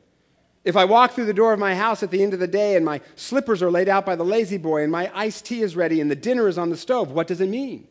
If 0.62 0.76
I 0.76 0.84
walk 0.84 1.12
through 1.12 1.24
the 1.24 1.34
door 1.34 1.54
of 1.54 1.58
my 1.58 1.74
house 1.74 2.02
at 2.02 2.10
the 2.10 2.22
end 2.22 2.34
of 2.34 2.40
the 2.40 2.46
day 2.46 2.76
and 2.76 2.84
my 2.84 3.00
slippers 3.16 3.62
are 3.62 3.70
laid 3.70 3.88
out 3.88 4.04
by 4.04 4.14
the 4.14 4.24
lazy 4.24 4.58
boy 4.58 4.82
and 4.82 4.92
my 4.92 5.10
iced 5.14 5.46
tea 5.46 5.62
is 5.62 5.74
ready 5.74 6.00
and 6.00 6.10
the 6.10 6.16
dinner 6.16 6.46
is 6.46 6.58
on 6.58 6.68
the 6.68 6.76
stove, 6.76 7.10
what 7.10 7.26
does 7.26 7.40
it 7.40 7.48
mean? 7.48 7.88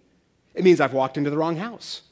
It 0.53 0.63
means 0.63 0.79
I've 0.79 0.93
walked 0.93 1.17
into 1.17 1.31
the 1.31 1.37
wrong 1.37 1.57
house. 1.57 2.03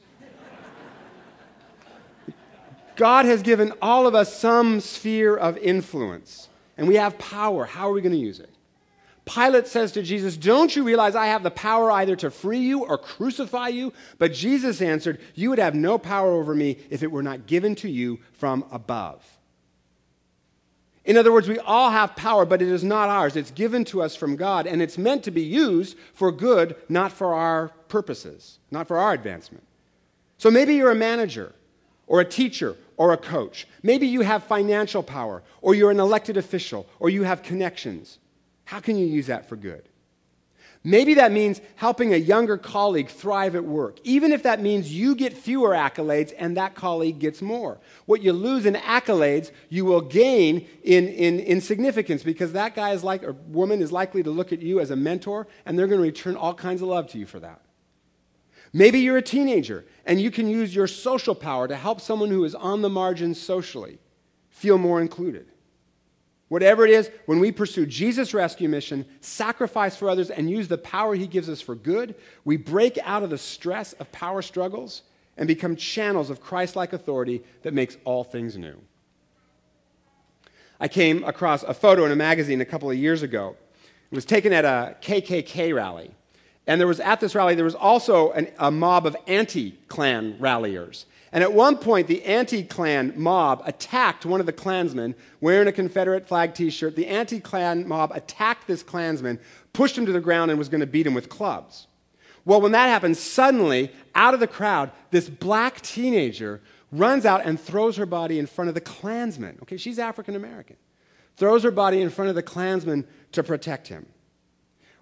God 2.96 3.24
has 3.24 3.42
given 3.42 3.72
all 3.80 4.06
of 4.06 4.14
us 4.14 4.36
some 4.36 4.80
sphere 4.80 5.36
of 5.36 5.56
influence, 5.58 6.48
and 6.76 6.86
we 6.86 6.96
have 6.96 7.18
power. 7.18 7.64
How 7.64 7.88
are 7.88 7.92
we 7.92 8.02
going 8.02 8.12
to 8.12 8.18
use 8.18 8.38
it? 8.38 8.50
Pilate 9.24 9.68
says 9.68 9.92
to 9.92 10.02
Jesus, 10.02 10.36
Don't 10.36 10.74
you 10.74 10.82
realize 10.82 11.14
I 11.14 11.26
have 11.26 11.42
the 11.42 11.50
power 11.50 11.90
either 11.92 12.16
to 12.16 12.30
free 12.30 12.58
you 12.58 12.84
or 12.84 12.98
crucify 12.98 13.68
you? 13.68 13.92
But 14.18 14.32
Jesus 14.32 14.82
answered, 14.82 15.20
You 15.34 15.50
would 15.50 15.60
have 15.60 15.74
no 15.74 15.96
power 15.96 16.32
over 16.32 16.54
me 16.54 16.78
if 16.90 17.02
it 17.02 17.10
were 17.10 17.22
not 17.22 17.46
given 17.46 17.74
to 17.76 17.88
you 17.88 18.18
from 18.32 18.64
above. 18.72 19.24
In 21.04 21.16
other 21.16 21.32
words, 21.32 21.48
we 21.48 21.58
all 21.58 21.90
have 21.90 22.14
power, 22.14 22.44
but 22.44 22.62
it 22.62 22.68
is 22.68 22.84
not 22.84 23.08
ours. 23.08 23.34
It's 23.34 23.50
given 23.50 23.84
to 23.86 24.02
us 24.02 24.14
from 24.14 24.36
God, 24.36 24.66
and 24.66 24.80
it's 24.80 24.98
meant 24.98 25.24
to 25.24 25.30
be 25.32 25.42
used 25.42 25.96
for 26.14 26.30
good, 26.30 26.76
not 26.88 27.10
for 27.10 27.34
our 27.34 27.68
purposes, 27.88 28.58
not 28.70 28.86
for 28.86 28.98
our 28.98 29.12
advancement. 29.12 29.64
So 30.38 30.50
maybe 30.50 30.74
you're 30.74 30.92
a 30.92 30.96
manager, 30.96 31.54
or 32.06 32.20
a 32.20 32.24
teacher, 32.24 32.76
or 32.96 33.12
a 33.12 33.16
coach. 33.16 33.66
Maybe 33.82 34.06
you 34.06 34.20
have 34.20 34.44
financial 34.44 35.02
power, 35.02 35.42
or 35.60 35.74
you're 35.74 35.90
an 35.90 36.00
elected 36.00 36.36
official, 36.36 36.86
or 37.00 37.10
you 37.10 37.24
have 37.24 37.42
connections. 37.42 38.18
How 38.72 38.80
can 38.80 38.96
you 38.96 39.04
use 39.04 39.26
that 39.26 39.50
for 39.50 39.56
good? 39.56 39.82
Maybe 40.82 41.12
that 41.12 41.30
means 41.30 41.60
helping 41.76 42.14
a 42.14 42.16
younger 42.16 42.56
colleague 42.56 43.10
thrive 43.10 43.54
at 43.54 43.62
work, 43.62 43.98
even 44.02 44.32
if 44.32 44.44
that 44.44 44.62
means 44.62 44.90
you 44.90 45.14
get 45.14 45.36
fewer 45.36 45.72
accolades 45.72 46.32
and 46.38 46.56
that 46.56 46.74
colleague 46.74 47.18
gets 47.18 47.42
more. 47.42 47.76
What 48.06 48.22
you 48.22 48.32
lose 48.32 48.64
in 48.64 48.72
accolades, 48.72 49.50
you 49.68 49.84
will 49.84 50.00
gain 50.00 50.66
in, 50.84 51.06
in, 51.08 51.40
in 51.40 51.60
significance 51.60 52.22
because 52.22 52.54
that 52.54 52.74
guy 52.74 52.92
is 52.92 53.04
like, 53.04 53.22
or 53.24 53.32
woman 53.48 53.82
is 53.82 53.92
likely 53.92 54.22
to 54.22 54.30
look 54.30 54.54
at 54.54 54.62
you 54.62 54.80
as 54.80 54.90
a 54.90 54.96
mentor 54.96 55.46
and 55.66 55.78
they're 55.78 55.86
going 55.86 56.00
to 56.00 56.06
return 56.06 56.34
all 56.34 56.54
kinds 56.54 56.80
of 56.80 56.88
love 56.88 57.08
to 57.08 57.18
you 57.18 57.26
for 57.26 57.40
that. 57.40 57.60
Maybe 58.72 59.00
you're 59.00 59.18
a 59.18 59.22
teenager 59.22 59.84
and 60.06 60.18
you 60.18 60.30
can 60.30 60.48
use 60.48 60.74
your 60.74 60.86
social 60.86 61.34
power 61.34 61.68
to 61.68 61.76
help 61.76 62.00
someone 62.00 62.30
who 62.30 62.42
is 62.44 62.54
on 62.54 62.80
the 62.80 62.88
margins 62.88 63.38
socially 63.38 63.98
feel 64.48 64.78
more 64.78 65.02
included. 65.02 65.51
Whatever 66.52 66.84
it 66.84 66.90
is, 66.90 67.10
when 67.24 67.40
we 67.40 67.50
pursue 67.50 67.86
Jesus' 67.86 68.34
rescue 68.34 68.68
mission, 68.68 69.06
sacrifice 69.22 69.96
for 69.96 70.10
others, 70.10 70.28
and 70.28 70.50
use 70.50 70.68
the 70.68 70.76
power 70.76 71.14
he 71.14 71.26
gives 71.26 71.48
us 71.48 71.62
for 71.62 71.74
good, 71.74 72.14
we 72.44 72.58
break 72.58 72.98
out 73.04 73.22
of 73.22 73.30
the 73.30 73.38
stress 73.38 73.94
of 73.94 74.12
power 74.12 74.42
struggles 74.42 75.00
and 75.38 75.48
become 75.48 75.76
channels 75.76 76.28
of 76.28 76.42
Christ 76.42 76.76
like 76.76 76.92
authority 76.92 77.42
that 77.62 77.72
makes 77.72 77.96
all 78.04 78.22
things 78.22 78.58
new. 78.58 78.78
I 80.78 80.88
came 80.88 81.24
across 81.24 81.62
a 81.62 81.72
photo 81.72 82.04
in 82.04 82.12
a 82.12 82.16
magazine 82.16 82.60
a 82.60 82.66
couple 82.66 82.90
of 82.90 82.98
years 82.98 83.22
ago. 83.22 83.56
It 84.10 84.14
was 84.14 84.26
taken 84.26 84.52
at 84.52 84.66
a 84.66 84.94
KKK 85.00 85.74
rally. 85.74 86.10
And 86.66 86.80
there 86.80 86.86
was 86.86 87.00
at 87.00 87.20
this 87.20 87.34
rally, 87.34 87.54
there 87.54 87.64
was 87.64 87.74
also 87.74 88.30
an, 88.32 88.48
a 88.58 88.70
mob 88.70 89.06
of 89.06 89.16
anti 89.26 89.72
Klan 89.88 90.36
ralliers. 90.38 91.06
And 91.32 91.42
at 91.42 91.52
one 91.52 91.78
point, 91.78 92.08
the 92.08 92.22
anti 92.24 92.62
Klan 92.62 93.14
mob 93.16 93.62
attacked 93.64 94.26
one 94.26 94.38
of 94.38 94.46
the 94.46 94.52
Klansmen 94.52 95.14
wearing 95.40 95.66
a 95.66 95.72
Confederate 95.72 96.28
flag 96.28 96.54
t 96.54 96.70
shirt. 96.70 96.94
The 96.94 97.06
anti 97.06 97.40
Klan 97.40 97.88
mob 97.88 98.12
attacked 98.14 98.66
this 98.66 98.82
Klansman, 98.82 99.40
pushed 99.72 99.96
him 99.96 100.06
to 100.06 100.12
the 100.12 100.20
ground, 100.20 100.50
and 100.50 100.58
was 100.58 100.68
going 100.68 100.82
to 100.82 100.86
beat 100.86 101.06
him 101.06 101.14
with 101.14 101.28
clubs. 101.28 101.86
Well, 102.44 102.60
when 102.60 102.72
that 102.72 102.88
happened, 102.88 103.16
suddenly, 103.16 103.90
out 104.14 104.34
of 104.34 104.40
the 104.40 104.46
crowd, 104.46 104.90
this 105.10 105.28
black 105.28 105.80
teenager 105.80 106.60
runs 106.90 107.24
out 107.24 107.44
and 107.44 107.58
throws 107.58 107.96
her 107.96 108.06
body 108.06 108.38
in 108.38 108.46
front 108.46 108.68
of 108.68 108.74
the 108.74 108.80
Klansman. 108.80 109.58
Okay, 109.62 109.76
she's 109.76 109.98
African 109.98 110.36
American. 110.36 110.76
Throws 111.36 111.62
her 111.62 111.70
body 111.70 112.02
in 112.02 112.10
front 112.10 112.28
of 112.28 112.34
the 112.34 112.42
Klansman 112.42 113.06
to 113.32 113.42
protect 113.42 113.88
him. 113.88 114.06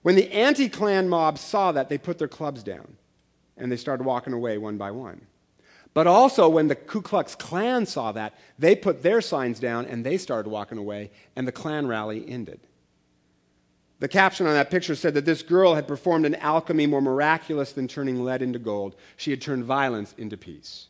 When 0.02 0.16
the 0.16 0.32
anti 0.32 0.68
Klan 0.68 1.08
mob 1.08 1.38
saw 1.38 1.72
that, 1.72 1.88
they 1.88 1.98
put 1.98 2.18
their 2.18 2.28
clubs 2.28 2.62
down 2.62 2.96
and 3.56 3.70
they 3.70 3.76
started 3.76 4.04
walking 4.04 4.32
away 4.32 4.58
one 4.58 4.78
by 4.78 4.90
one. 4.90 5.26
But 5.92 6.06
also, 6.06 6.48
when 6.48 6.68
the 6.68 6.76
Ku 6.76 7.02
Klux 7.02 7.34
Klan 7.34 7.84
saw 7.84 8.12
that, 8.12 8.34
they 8.58 8.76
put 8.76 9.02
their 9.02 9.20
signs 9.20 9.58
down 9.58 9.86
and 9.86 10.06
they 10.06 10.18
started 10.18 10.48
walking 10.48 10.78
away, 10.78 11.10
and 11.34 11.46
the 11.46 11.52
Klan 11.52 11.86
rally 11.86 12.26
ended. 12.28 12.60
The 13.98 14.08
caption 14.08 14.46
on 14.46 14.54
that 14.54 14.70
picture 14.70 14.94
said 14.94 15.14
that 15.14 15.26
this 15.26 15.42
girl 15.42 15.74
had 15.74 15.86
performed 15.86 16.24
an 16.24 16.36
alchemy 16.36 16.86
more 16.86 17.02
miraculous 17.02 17.72
than 17.72 17.86
turning 17.86 18.24
lead 18.24 18.40
into 18.40 18.58
gold. 18.58 18.96
She 19.16 19.30
had 19.30 19.42
turned 19.42 19.64
violence 19.64 20.14
into 20.16 20.38
peace. 20.38 20.86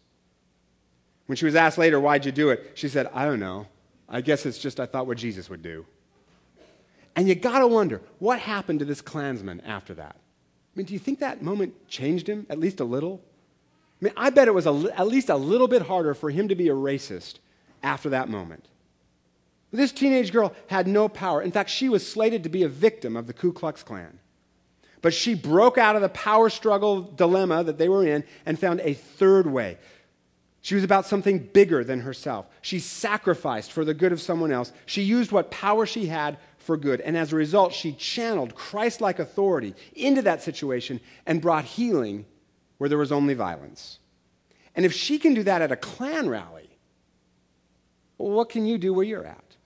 When 1.27 1.35
she 1.35 1.47
was 1.47 1.57
asked 1.57 1.79
later, 1.79 1.99
Why'd 1.99 2.27
you 2.27 2.33
do 2.33 2.51
it? 2.51 2.73
She 2.75 2.89
said, 2.89 3.09
I 3.13 3.25
don't 3.25 3.41
know. 3.41 3.67
I 4.09 4.21
guess 4.21 4.47
it's 4.47 4.59
just 4.59 4.79
I 4.79 4.87
thought 4.87 5.07
what 5.07 5.19
Jesus 5.19 5.49
would 5.49 5.63
do. 5.63 5.87
And 7.17 7.29
you 7.29 7.35
got 7.35 7.59
to 7.59 7.67
wonder, 7.67 8.01
what 8.19 8.39
happened 8.39 8.79
to 8.79 8.85
this 8.85 9.01
Klansman 9.01 9.61
after 9.63 9.95
that? 9.95 10.17
I 10.17 10.73
mean, 10.77 10.87
do 10.87 10.93
you 10.93 10.99
think 10.99 11.19
that 11.19 11.43
moment 11.43 11.89
changed 11.89 12.29
him 12.29 12.47
at 12.49 12.59
least 12.59 12.81
a 12.81 12.85
little? 12.85 13.21
I 14.01 14.05
mean, 14.05 14.15
I 14.17 14.31
bet 14.31 14.49
it 14.49 14.55
was 14.55 14.67
a, 14.67 14.93
at 14.97 15.09
least 15.09 15.29
a 15.29 15.37
little 15.37 15.69
bit 15.69 15.83
harder 15.83 16.15
for 16.15 16.31
him 16.31 16.49
to 16.49 16.55
be 16.55 16.69
a 16.69 16.75
racist 16.75 17.35
after 17.83 18.09
that 18.11 18.29
moment. 18.29 18.67
This 19.73 19.93
teenage 19.93 20.33
girl 20.33 20.53
had 20.69 20.89
no 20.89 21.09
power. 21.09 21.43
In 21.43 21.53
fact, 21.53 21.71
she 21.71 21.89
was 21.89 22.07
slated 22.07 22.43
to 22.43 22.49
be 22.49 22.63
a 22.63 22.69
victim 22.69 23.17
of 23.17 23.27
the 23.27 23.33
Ku 23.33 23.53
Klux 23.53 23.83
Klan. 23.83 24.19
But 25.03 25.15
she 25.15 25.35
broke 25.35 25.79
out 25.79 25.97
of 25.97 26.03
the 26.03 26.09
power 26.09 26.51
struggle 26.51 27.03
dilemma 27.03 27.65
that 27.65 27.79
they 27.79 27.89
were 27.89 28.07
in 28.07 28.25
and 28.45 28.59
found 28.59 28.81
a 28.81 28.95
third 28.95 29.47
way. 29.47 29.79
She 30.63 30.75
was 30.75 30.85
about 30.85 31.07
something 31.07 31.39
bigger 31.39 31.85
than 31.85 32.01
herself. 32.01 32.47
She 32.61 32.81
sacrificed 32.81 33.73
for 33.73 33.85
the 33.85 33.95
good 33.95 34.13
of 34.13 34.21
someone 34.21 34.53
else. 34.53 34.73
She 34.85 35.03
used 35.03 35.33
what 35.33 35.51
power 35.51 35.87
she 35.87 36.07
had 36.07 36.37
for 36.61 36.77
good. 36.77 37.01
And 37.01 37.17
as 37.17 37.33
a 37.33 37.37
result, 37.37 37.73
she 37.73 37.93
channeled 37.93 38.55
Christ 38.55 39.01
like 39.01 39.19
authority 39.19 39.75
into 39.95 40.23
that 40.23 40.43
situation 40.43 41.01
and 41.27 41.43
brought 41.43 41.65
healing 41.65 42.27
where 42.79 42.89
there 42.89 42.99
was 42.99 43.13
only 43.13 43.35
violence. 43.35 43.99
And 44.77 44.87
if 44.87 44.93
she 44.93 45.19
can 45.19 45.35
do 45.35 45.43
that 45.43 45.63
at 45.63 45.73
a 45.73 45.77
Klan 45.77 46.29
rally, 46.29 46.71
well, 48.19 48.31
what 48.31 48.51
can 48.51 48.67
you 48.67 48.79
do 48.79 48.95
where 48.95 49.05
you're 49.05 49.27
at? 49.27 49.57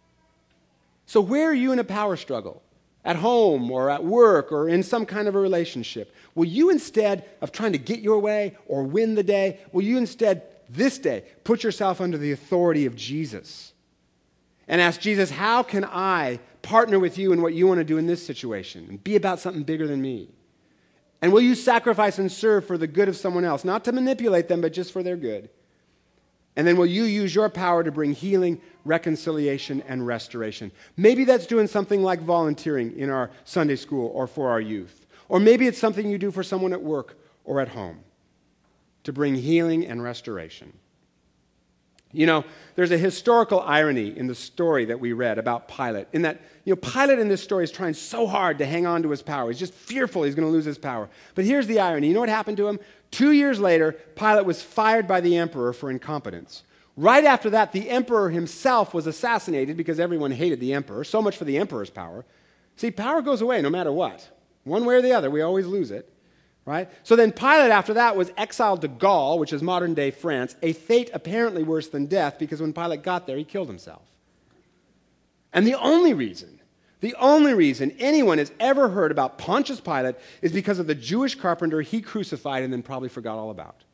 So, 1.06 1.20
where 1.20 1.50
are 1.50 1.54
you 1.54 1.72
in 1.72 1.78
a 1.78 1.84
power 1.84 2.16
struggle? 2.16 2.62
At 3.04 3.16
home 3.16 3.70
or 3.70 3.90
at 3.90 4.02
work 4.02 4.50
or 4.50 4.66
in 4.66 4.82
some 4.82 5.04
kind 5.04 5.28
of 5.28 5.34
a 5.34 5.38
relationship? 5.38 6.14
Will 6.34 6.46
you 6.46 6.70
instead 6.70 7.28
of 7.42 7.52
trying 7.52 7.72
to 7.72 7.78
get 7.78 8.00
your 8.00 8.18
way 8.18 8.56
or 8.66 8.82
win 8.82 9.14
the 9.14 9.22
day, 9.22 9.60
will 9.72 9.82
you 9.82 9.98
instead 9.98 10.42
this 10.70 10.96
day 10.96 11.24
put 11.44 11.62
yourself 11.62 12.00
under 12.00 12.16
the 12.16 12.32
authority 12.32 12.86
of 12.86 12.96
Jesus? 12.96 13.73
And 14.68 14.80
ask 14.80 15.00
Jesus, 15.00 15.30
how 15.30 15.62
can 15.62 15.84
I 15.84 16.40
partner 16.62 16.98
with 16.98 17.18
you 17.18 17.32
in 17.32 17.42
what 17.42 17.54
you 17.54 17.66
want 17.66 17.78
to 17.78 17.84
do 17.84 17.98
in 17.98 18.06
this 18.06 18.24
situation 18.24 18.86
and 18.88 19.02
be 19.02 19.16
about 19.16 19.40
something 19.40 19.62
bigger 19.62 19.86
than 19.86 20.00
me? 20.00 20.28
And 21.20 21.32
will 21.32 21.40
you 21.40 21.54
sacrifice 21.54 22.18
and 22.18 22.30
serve 22.30 22.66
for 22.66 22.76
the 22.76 22.86
good 22.86 23.08
of 23.08 23.16
someone 23.16 23.44
else? 23.44 23.64
Not 23.64 23.84
to 23.84 23.92
manipulate 23.92 24.48
them, 24.48 24.60
but 24.60 24.72
just 24.72 24.92
for 24.92 25.02
their 25.02 25.16
good. 25.16 25.48
And 26.56 26.66
then 26.66 26.76
will 26.76 26.86
you 26.86 27.04
use 27.04 27.34
your 27.34 27.48
power 27.48 27.82
to 27.82 27.90
bring 27.90 28.12
healing, 28.12 28.60
reconciliation, 28.84 29.82
and 29.88 30.06
restoration? 30.06 30.70
Maybe 30.96 31.24
that's 31.24 31.46
doing 31.46 31.66
something 31.66 32.02
like 32.02 32.20
volunteering 32.20 32.96
in 32.98 33.10
our 33.10 33.30
Sunday 33.44 33.76
school 33.76 34.10
or 34.14 34.26
for 34.26 34.50
our 34.50 34.60
youth. 34.60 35.06
Or 35.28 35.40
maybe 35.40 35.66
it's 35.66 35.78
something 35.78 36.08
you 36.08 36.18
do 36.18 36.30
for 36.30 36.42
someone 36.42 36.72
at 36.72 36.82
work 36.82 37.18
or 37.44 37.60
at 37.60 37.68
home 37.68 38.00
to 39.02 39.12
bring 39.12 39.34
healing 39.34 39.86
and 39.86 40.02
restoration. 40.02 40.72
You 42.14 42.26
know, 42.26 42.44
there's 42.76 42.92
a 42.92 42.98
historical 42.98 43.60
irony 43.60 44.16
in 44.16 44.28
the 44.28 44.34
story 44.34 44.84
that 44.86 45.00
we 45.00 45.12
read 45.12 45.38
about 45.38 45.68
Pilate, 45.68 46.06
in 46.12 46.22
that, 46.22 46.40
you 46.64 46.72
know, 46.72 46.76
Pilate 46.76 47.18
in 47.18 47.28
this 47.28 47.42
story 47.42 47.64
is 47.64 47.72
trying 47.72 47.94
so 47.94 48.26
hard 48.26 48.58
to 48.58 48.66
hang 48.66 48.86
on 48.86 49.02
to 49.02 49.10
his 49.10 49.20
power. 49.20 49.50
He's 49.50 49.58
just 49.58 49.74
fearful 49.74 50.22
he's 50.22 50.34
going 50.34 50.46
to 50.46 50.52
lose 50.52 50.64
his 50.64 50.78
power. 50.78 51.08
But 51.34 51.44
here's 51.44 51.66
the 51.66 51.80
irony. 51.80 52.08
You 52.08 52.14
know 52.14 52.20
what 52.20 52.28
happened 52.28 52.56
to 52.58 52.68
him? 52.68 52.78
Two 53.10 53.32
years 53.32 53.58
later, 53.58 53.92
Pilate 54.14 54.44
was 54.44 54.62
fired 54.62 55.08
by 55.08 55.20
the 55.20 55.36
emperor 55.36 55.72
for 55.72 55.90
incompetence. 55.90 56.62
Right 56.96 57.24
after 57.24 57.50
that, 57.50 57.72
the 57.72 57.90
emperor 57.90 58.30
himself 58.30 58.94
was 58.94 59.08
assassinated 59.08 59.76
because 59.76 59.98
everyone 59.98 60.30
hated 60.30 60.60
the 60.60 60.72
emperor. 60.72 61.02
So 61.02 61.20
much 61.20 61.36
for 61.36 61.44
the 61.44 61.58
emperor's 61.58 61.90
power. 61.90 62.24
See, 62.76 62.92
power 62.92 63.22
goes 63.22 63.40
away 63.40 63.60
no 63.60 63.70
matter 63.70 63.92
what. 63.92 64.30
One 64.62 64.84
way 64.84 64.94
or 64.94 65.02
the 65.02 65.12
other, 65.12 65.30
we 65.30 65.42
always 65.42 65.66
lose 65.66 65.90
it 65.90 66.13
right? 66.66 66.88
So 67.02 67.16
then 67.16 67.32
Pilate, 67.32 67.70
after 67.70 67.94
that, 67.94 68.16
was 68.16 68.32
exiled 68.36 68.80
to 68.82 68.88
Gaul, 68.88 69.38
which 69.38 69.52
is 69.52 69.62
modern 69.62 69.94
day 69.94 70.10
France, 70.10 70.56
a 70.62 70.72
fate 70.72 71.10
apparently 71.12 71.62
worse 71.62 71.88
than 71.88 72.06
death 72.06 72.38
because 72.38 72.60
when 72.60 72.72
Pilate 72.72 73.02
got 73.02 73.26
there, 73.26 73.36
he 73.36 73.44
killed 73.44 73.68
himself. 73.68 74.02
And 75.52 75.66
the 75.66 75.74
only 75.74 76.14
reason, 76.14 76.60
the 77.00 77.14
only 77.16 77.54
reason 77.54 77.94
anyone 77.98 78.38
has 78.38 78.50
ever 78.58 78.88
heard 78.88 79.12
about 79.12 79.38
Pontius 79.38 79.80
Pilate 79.80 80.16
is 80.42 80.52
because 80.52 80.78
of 80.78 80.86
the 80.86 80.94
Jewish 80.94 81.34
carpenter 81.34 81.82
he 81.82 82.00
crucified 82.00 82.62
and 82.62 82.72
then 82.72 82.82
probably 82.82 83.08
forgot 83.08 83.38
all 83.38 83.50
about. 83.50 83.84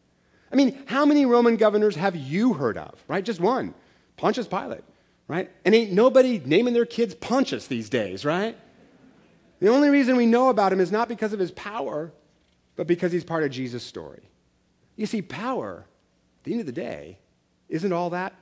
I 0.53 0.57
mean, 0.57 0.83
how 0.87 1.05
many 1.05 1.27
Roman 1.27 1.57
governors 1.57 1.97
have 1.97 2.17
you 2.17 2.55
heard 2.55 2.79
of, 2.79 2.95
right? 3.09 3.25
Just 3.25 3.41
one 3.41 3.75
Pontius 4.17 4.47
Pilate, 4.47 4.85
right? 5.29 5.51
And 5.65 5.75
ain't 5.75 5.93
nobody 5.93 6.41
naming 6.45 6.75
their 6.75 6.87
kids 6.87 7.15
Pontius 7.15 7.67
these 7.67 7.89
days, 7.89 8.25
right? 8.25 8.57
The 9.61 9.69
only 9.69 9.91
reason 9.91 10.17
we 10.17 10.27
know 10.27 10.49
about 10.49 10.73
him 10.73 10.81
is 10.81 10.91
not 10.91 11.09
because 11.09 11.33
of 11.33 11.39
his 11.39 11.51
power, 11.51 12.13
but 12.81 12.87
because 12.87 13.13
he's 13.13 13.25
part 13.25 13.45
of 13.45 13.51
Jesus' 13.51 13.83
story. 13.83 14.23
You 14.97 15.05
see, 15.05 15.21
power, 15.21 15.85
at 16.39 16.45
the 16.45 16.53
end 16.53 16.61
of 16.61 16.67
the 16.67 16.73
day, 16.73 17.19
isn't 17.69 17.93
all 17.93 18.09
that 18.09 18.33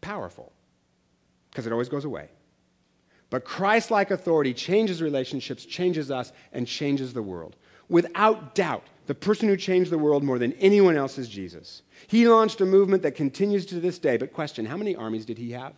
powerful 0.00 0.52
because 1.50 1.66
it 1.66 1.72
always 1.72 1.88
goes 1.88 2.04
away. 2.04 2.28
But 3.28 3.44
Christ 3.44 3.90
like 3.90 4.12
authority 4.12 4.54
changes 4.54 5.02
relationships, 5.02 5.64
changes 5.64 6.12
us, 6.12 6.30
and 6.52 6.64
changes 6.64 7.12
the 7.12 7.24
world. 7.24 7.56
Without 7.88 8.54
doubt, 8.54 8.84
the 9.06 9.16
person 9.16 9.48
who 9.48 9.56
changed 9.56 9.90
the 9.90 9.98
world 9.98 10.22
more 10.22 10.38
than 10.38 10.52
anyone 10.60 10.96
else 10.96 11.18
is 11.18 11.28
Jesus. 11.28 11.82
He 12.06 12.28
launched 12.28 12.60
a 12.60 12.66
movement 12.66 13.02
that 13.02 13.16
continues 13.16 13.66
to 13.66 13.80
this 13.80 13.98
day. 13.98 14.16
But, 14.16 14.32
question 14.32 14.64
how 14.64 14.76
many 14.76 14.94
armies 14.94 15.24
did 15.24 15.38
he 15.38 15.50
have? 15.50 15.72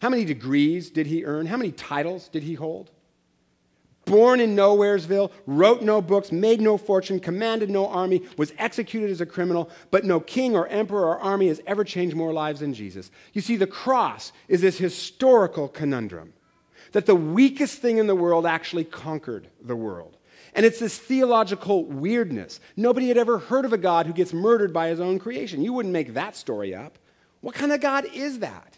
How 0.00 0.08
many 0.08 0.24
degrees 0.24 0.88
did 0.88 1.08
he 1.08 1.24
earn? 1.24 1.46
How 1.46 1.56
many 1.56 1.72
titles 1.72 2.28
did 2.28 2.44
he 2.44 2.54
hold? 2.54 2.92
Born 4.04 4.40
in 4.40 4.54
Nowheresville, 4.54 5.30
wrote 5.46 5.82
no 5.82 6.00
books, 6.00 6.32
made 6.32 6.60
no 6.60 6.76
fortune, 6.76 7.20
commanded 7.20 7.70
no 7.70 7.88
army, 7.88 8.22
was 8.36 8.52
executed 8.58 9.10
as 9.10 9.20
a 9.20 9.26
criminal, 9.26 9.70
but 9.90 10.04
no 10.04 10.20
king 10.20 10.54
or 10.54 10.66
emperor 10.68 11.06
or 11.06 11.18
army 11.18 11.48
has 11.48 11.60
ever 11.66 11.84
changed 11.84 12.16
more 12.16 12.32
lives 12.32 12.60
than 12.60 12.74
Jesus. 12.74 13.10
You 13.32 13.40
see, 13.40 13.56
the 13.56 13.66
cross 13.66 14.32
is 14.48 14.60
this 14.60 14.78
historical 14.78 15.68
conundrum 15.68 16.32
that 16.92 17.06
the 17.06 17.14
weakest 17.14 17.80
thing 17.80 17.98
in 17.98 18.06
the 18.06 18.14
world 18.14 18.46
actually 18.46 18.84
conquered 18.84 19.48
the 19.60 19.76
world. 19.76 20.16
And 20.54 20.64
it's 20.64 20.78
this 20.78 20.96
theological 20.96 21.84
weirdness. 21.84 22.60
Nobody 22.76 23.08
had 23.08 23.18
ever 23.18 23.38
heard 23.38 23.64
of 23.64 23.72
a 23.72 23.78
God 23.78 24.06
who 24.06 24.12
gets 24.12 24.32
murdered 24.32 24.72
by 24.72 24.88
his 24.88 25.00
own 25.00 25.18
creation. 25.18 25.62
You 25.62 25.72
wouldn't 25.72 25.92
make 25.92 26.14
that 26.14 26.36
story 26.36 26.74
up. 26.74 26.98
What 27.40 27.54
kind 27.54 27.72
of 27.72 27.80
God 27.80 28.06
is 28.14 28.38
that? 28.38 28.73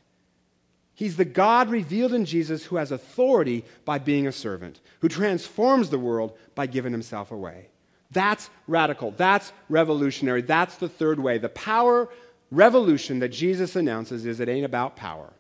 He's 0.97 1.17
the 1.17 1.27
God 1.27 1.69
revealed 1.69 2.15
in 2.15 2.25
Jesus 2.25 2.65
who 2.65 2.77
has 2.77 2.91
authority 2.91 3.67
by 3.85 3.99
being 3.99 4.27
a 4.27 4.33
servant, 4.33 4.81
who 5.01 5.11
transforms 5.11 5.91
the 5.91 5.99
world 5.99 6.37
by 6.55 6.67
giving 6.67 6.91
himself 6.91 7.31
away. 7.31 7.69
That's 8.11 8.49
radical. 8.67 9.11
That's 9.11 9.53
revolutionary. 9.69 10.41
That's 10.41 10.77
the 10.77 10.89
third 10.89 11.21
way. 11.21 11.37
The 11.37 11.51
power 11.51 12.09
revolution 12.51 13.19
that 13.19 13.29
Jesus 13.29 13.77
announces 13.77 14.25
is 14.25 14.41
it 14.41 14.49
ain't 14.49 14.65
about 14.65 14.97
power. 14.97 15.35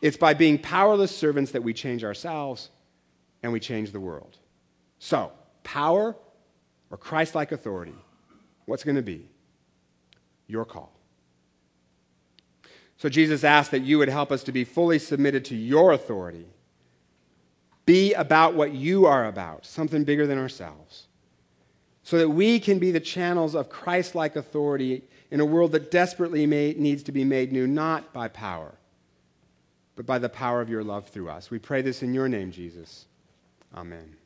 It's 0.00 0.16
by 0.16 0.32
being 0.32 0.58
powerless 0.58 1.14
servants 1.14 1.50
that 1.50 1.62
we 1.62 1.74
change 1.74 2.02
ourselves 2.02 2.70
and 3.42 3.52
we 3.52 3.60
change 3.60 3.92
the 3.92 4.00
world. 4.00 4.38
So, 4.98 5.30
power 5.62 6.16
or 6.90 6.96
Christ 6.96 7.34
like 7.34 7.52
authority, 7.52 7.94
what's 8.64 8.82
going 8.82 8.96
to 8.96 9.02
be? 9.02 9.28
Your 10.46 10.64
call. 10.64 10.97
So 12.98 13.08
Jesus 13.08 13.44
asked 13.44 13.70
that 13.70 13.82
you 13.82 13.96
would 13.98 14.08
help 14.08 14.30
us 14.30 14.42
to 14.42 14.52
be 14.52 14.64
fully 14.64 14.98
submitted 14.98 15.44
to 15.46 15.56
your 15.56 15.92
authority. 15.92 16.46
Be 17.86 18.12
about 18.12 18.54
what 18.54 18.72
you 18.72 19.06
are 19.06 19.24
about, 19.24 19.64
something 19.64 20.04
bigger 20.04 20.26
than 20.26 20.36
ourselves. 20.36 21.06
So 22.02 22.18
that 22.18 22.28
we 22.28 22.58
can 22.58 22.78
be 22.78 22.90
the 22.90 23.00
channels 23.00 23.54
of 23.54 23.70
Christ 23.70 24.14
like 24.14 24.34
authority 24.34 25.04
in 25.30 25.40
a 25.40 25.44
world 25.44 25.72
that 25.72 25.90
desperately 25.90 26.44
may, 26.44 26.74
needs 26.76 27.02
to 27.04 27.12
be 27.12 27.24
made 27.24 27.52
new, 27.52 27.66
not 27.66 28.12
by 28.12 28.28
power, 28.28 28.74
but 29.94 30.04
by 30.04 30.18
the 30.18 30.28
power 30.28 30.60
of 30.60 30.68
your 30.68 30.82
love 30.82 31.08
through 31.08 31.28
us. 31.30 31.50
We 31.50 31.58
pray 31.58 31.82
this 31.82 32.02
in 32.02 32.12
your 32.12 32.28
name, 32.28 32.50
Jesus. 32.50 33.06
Amen. 33.74 34.17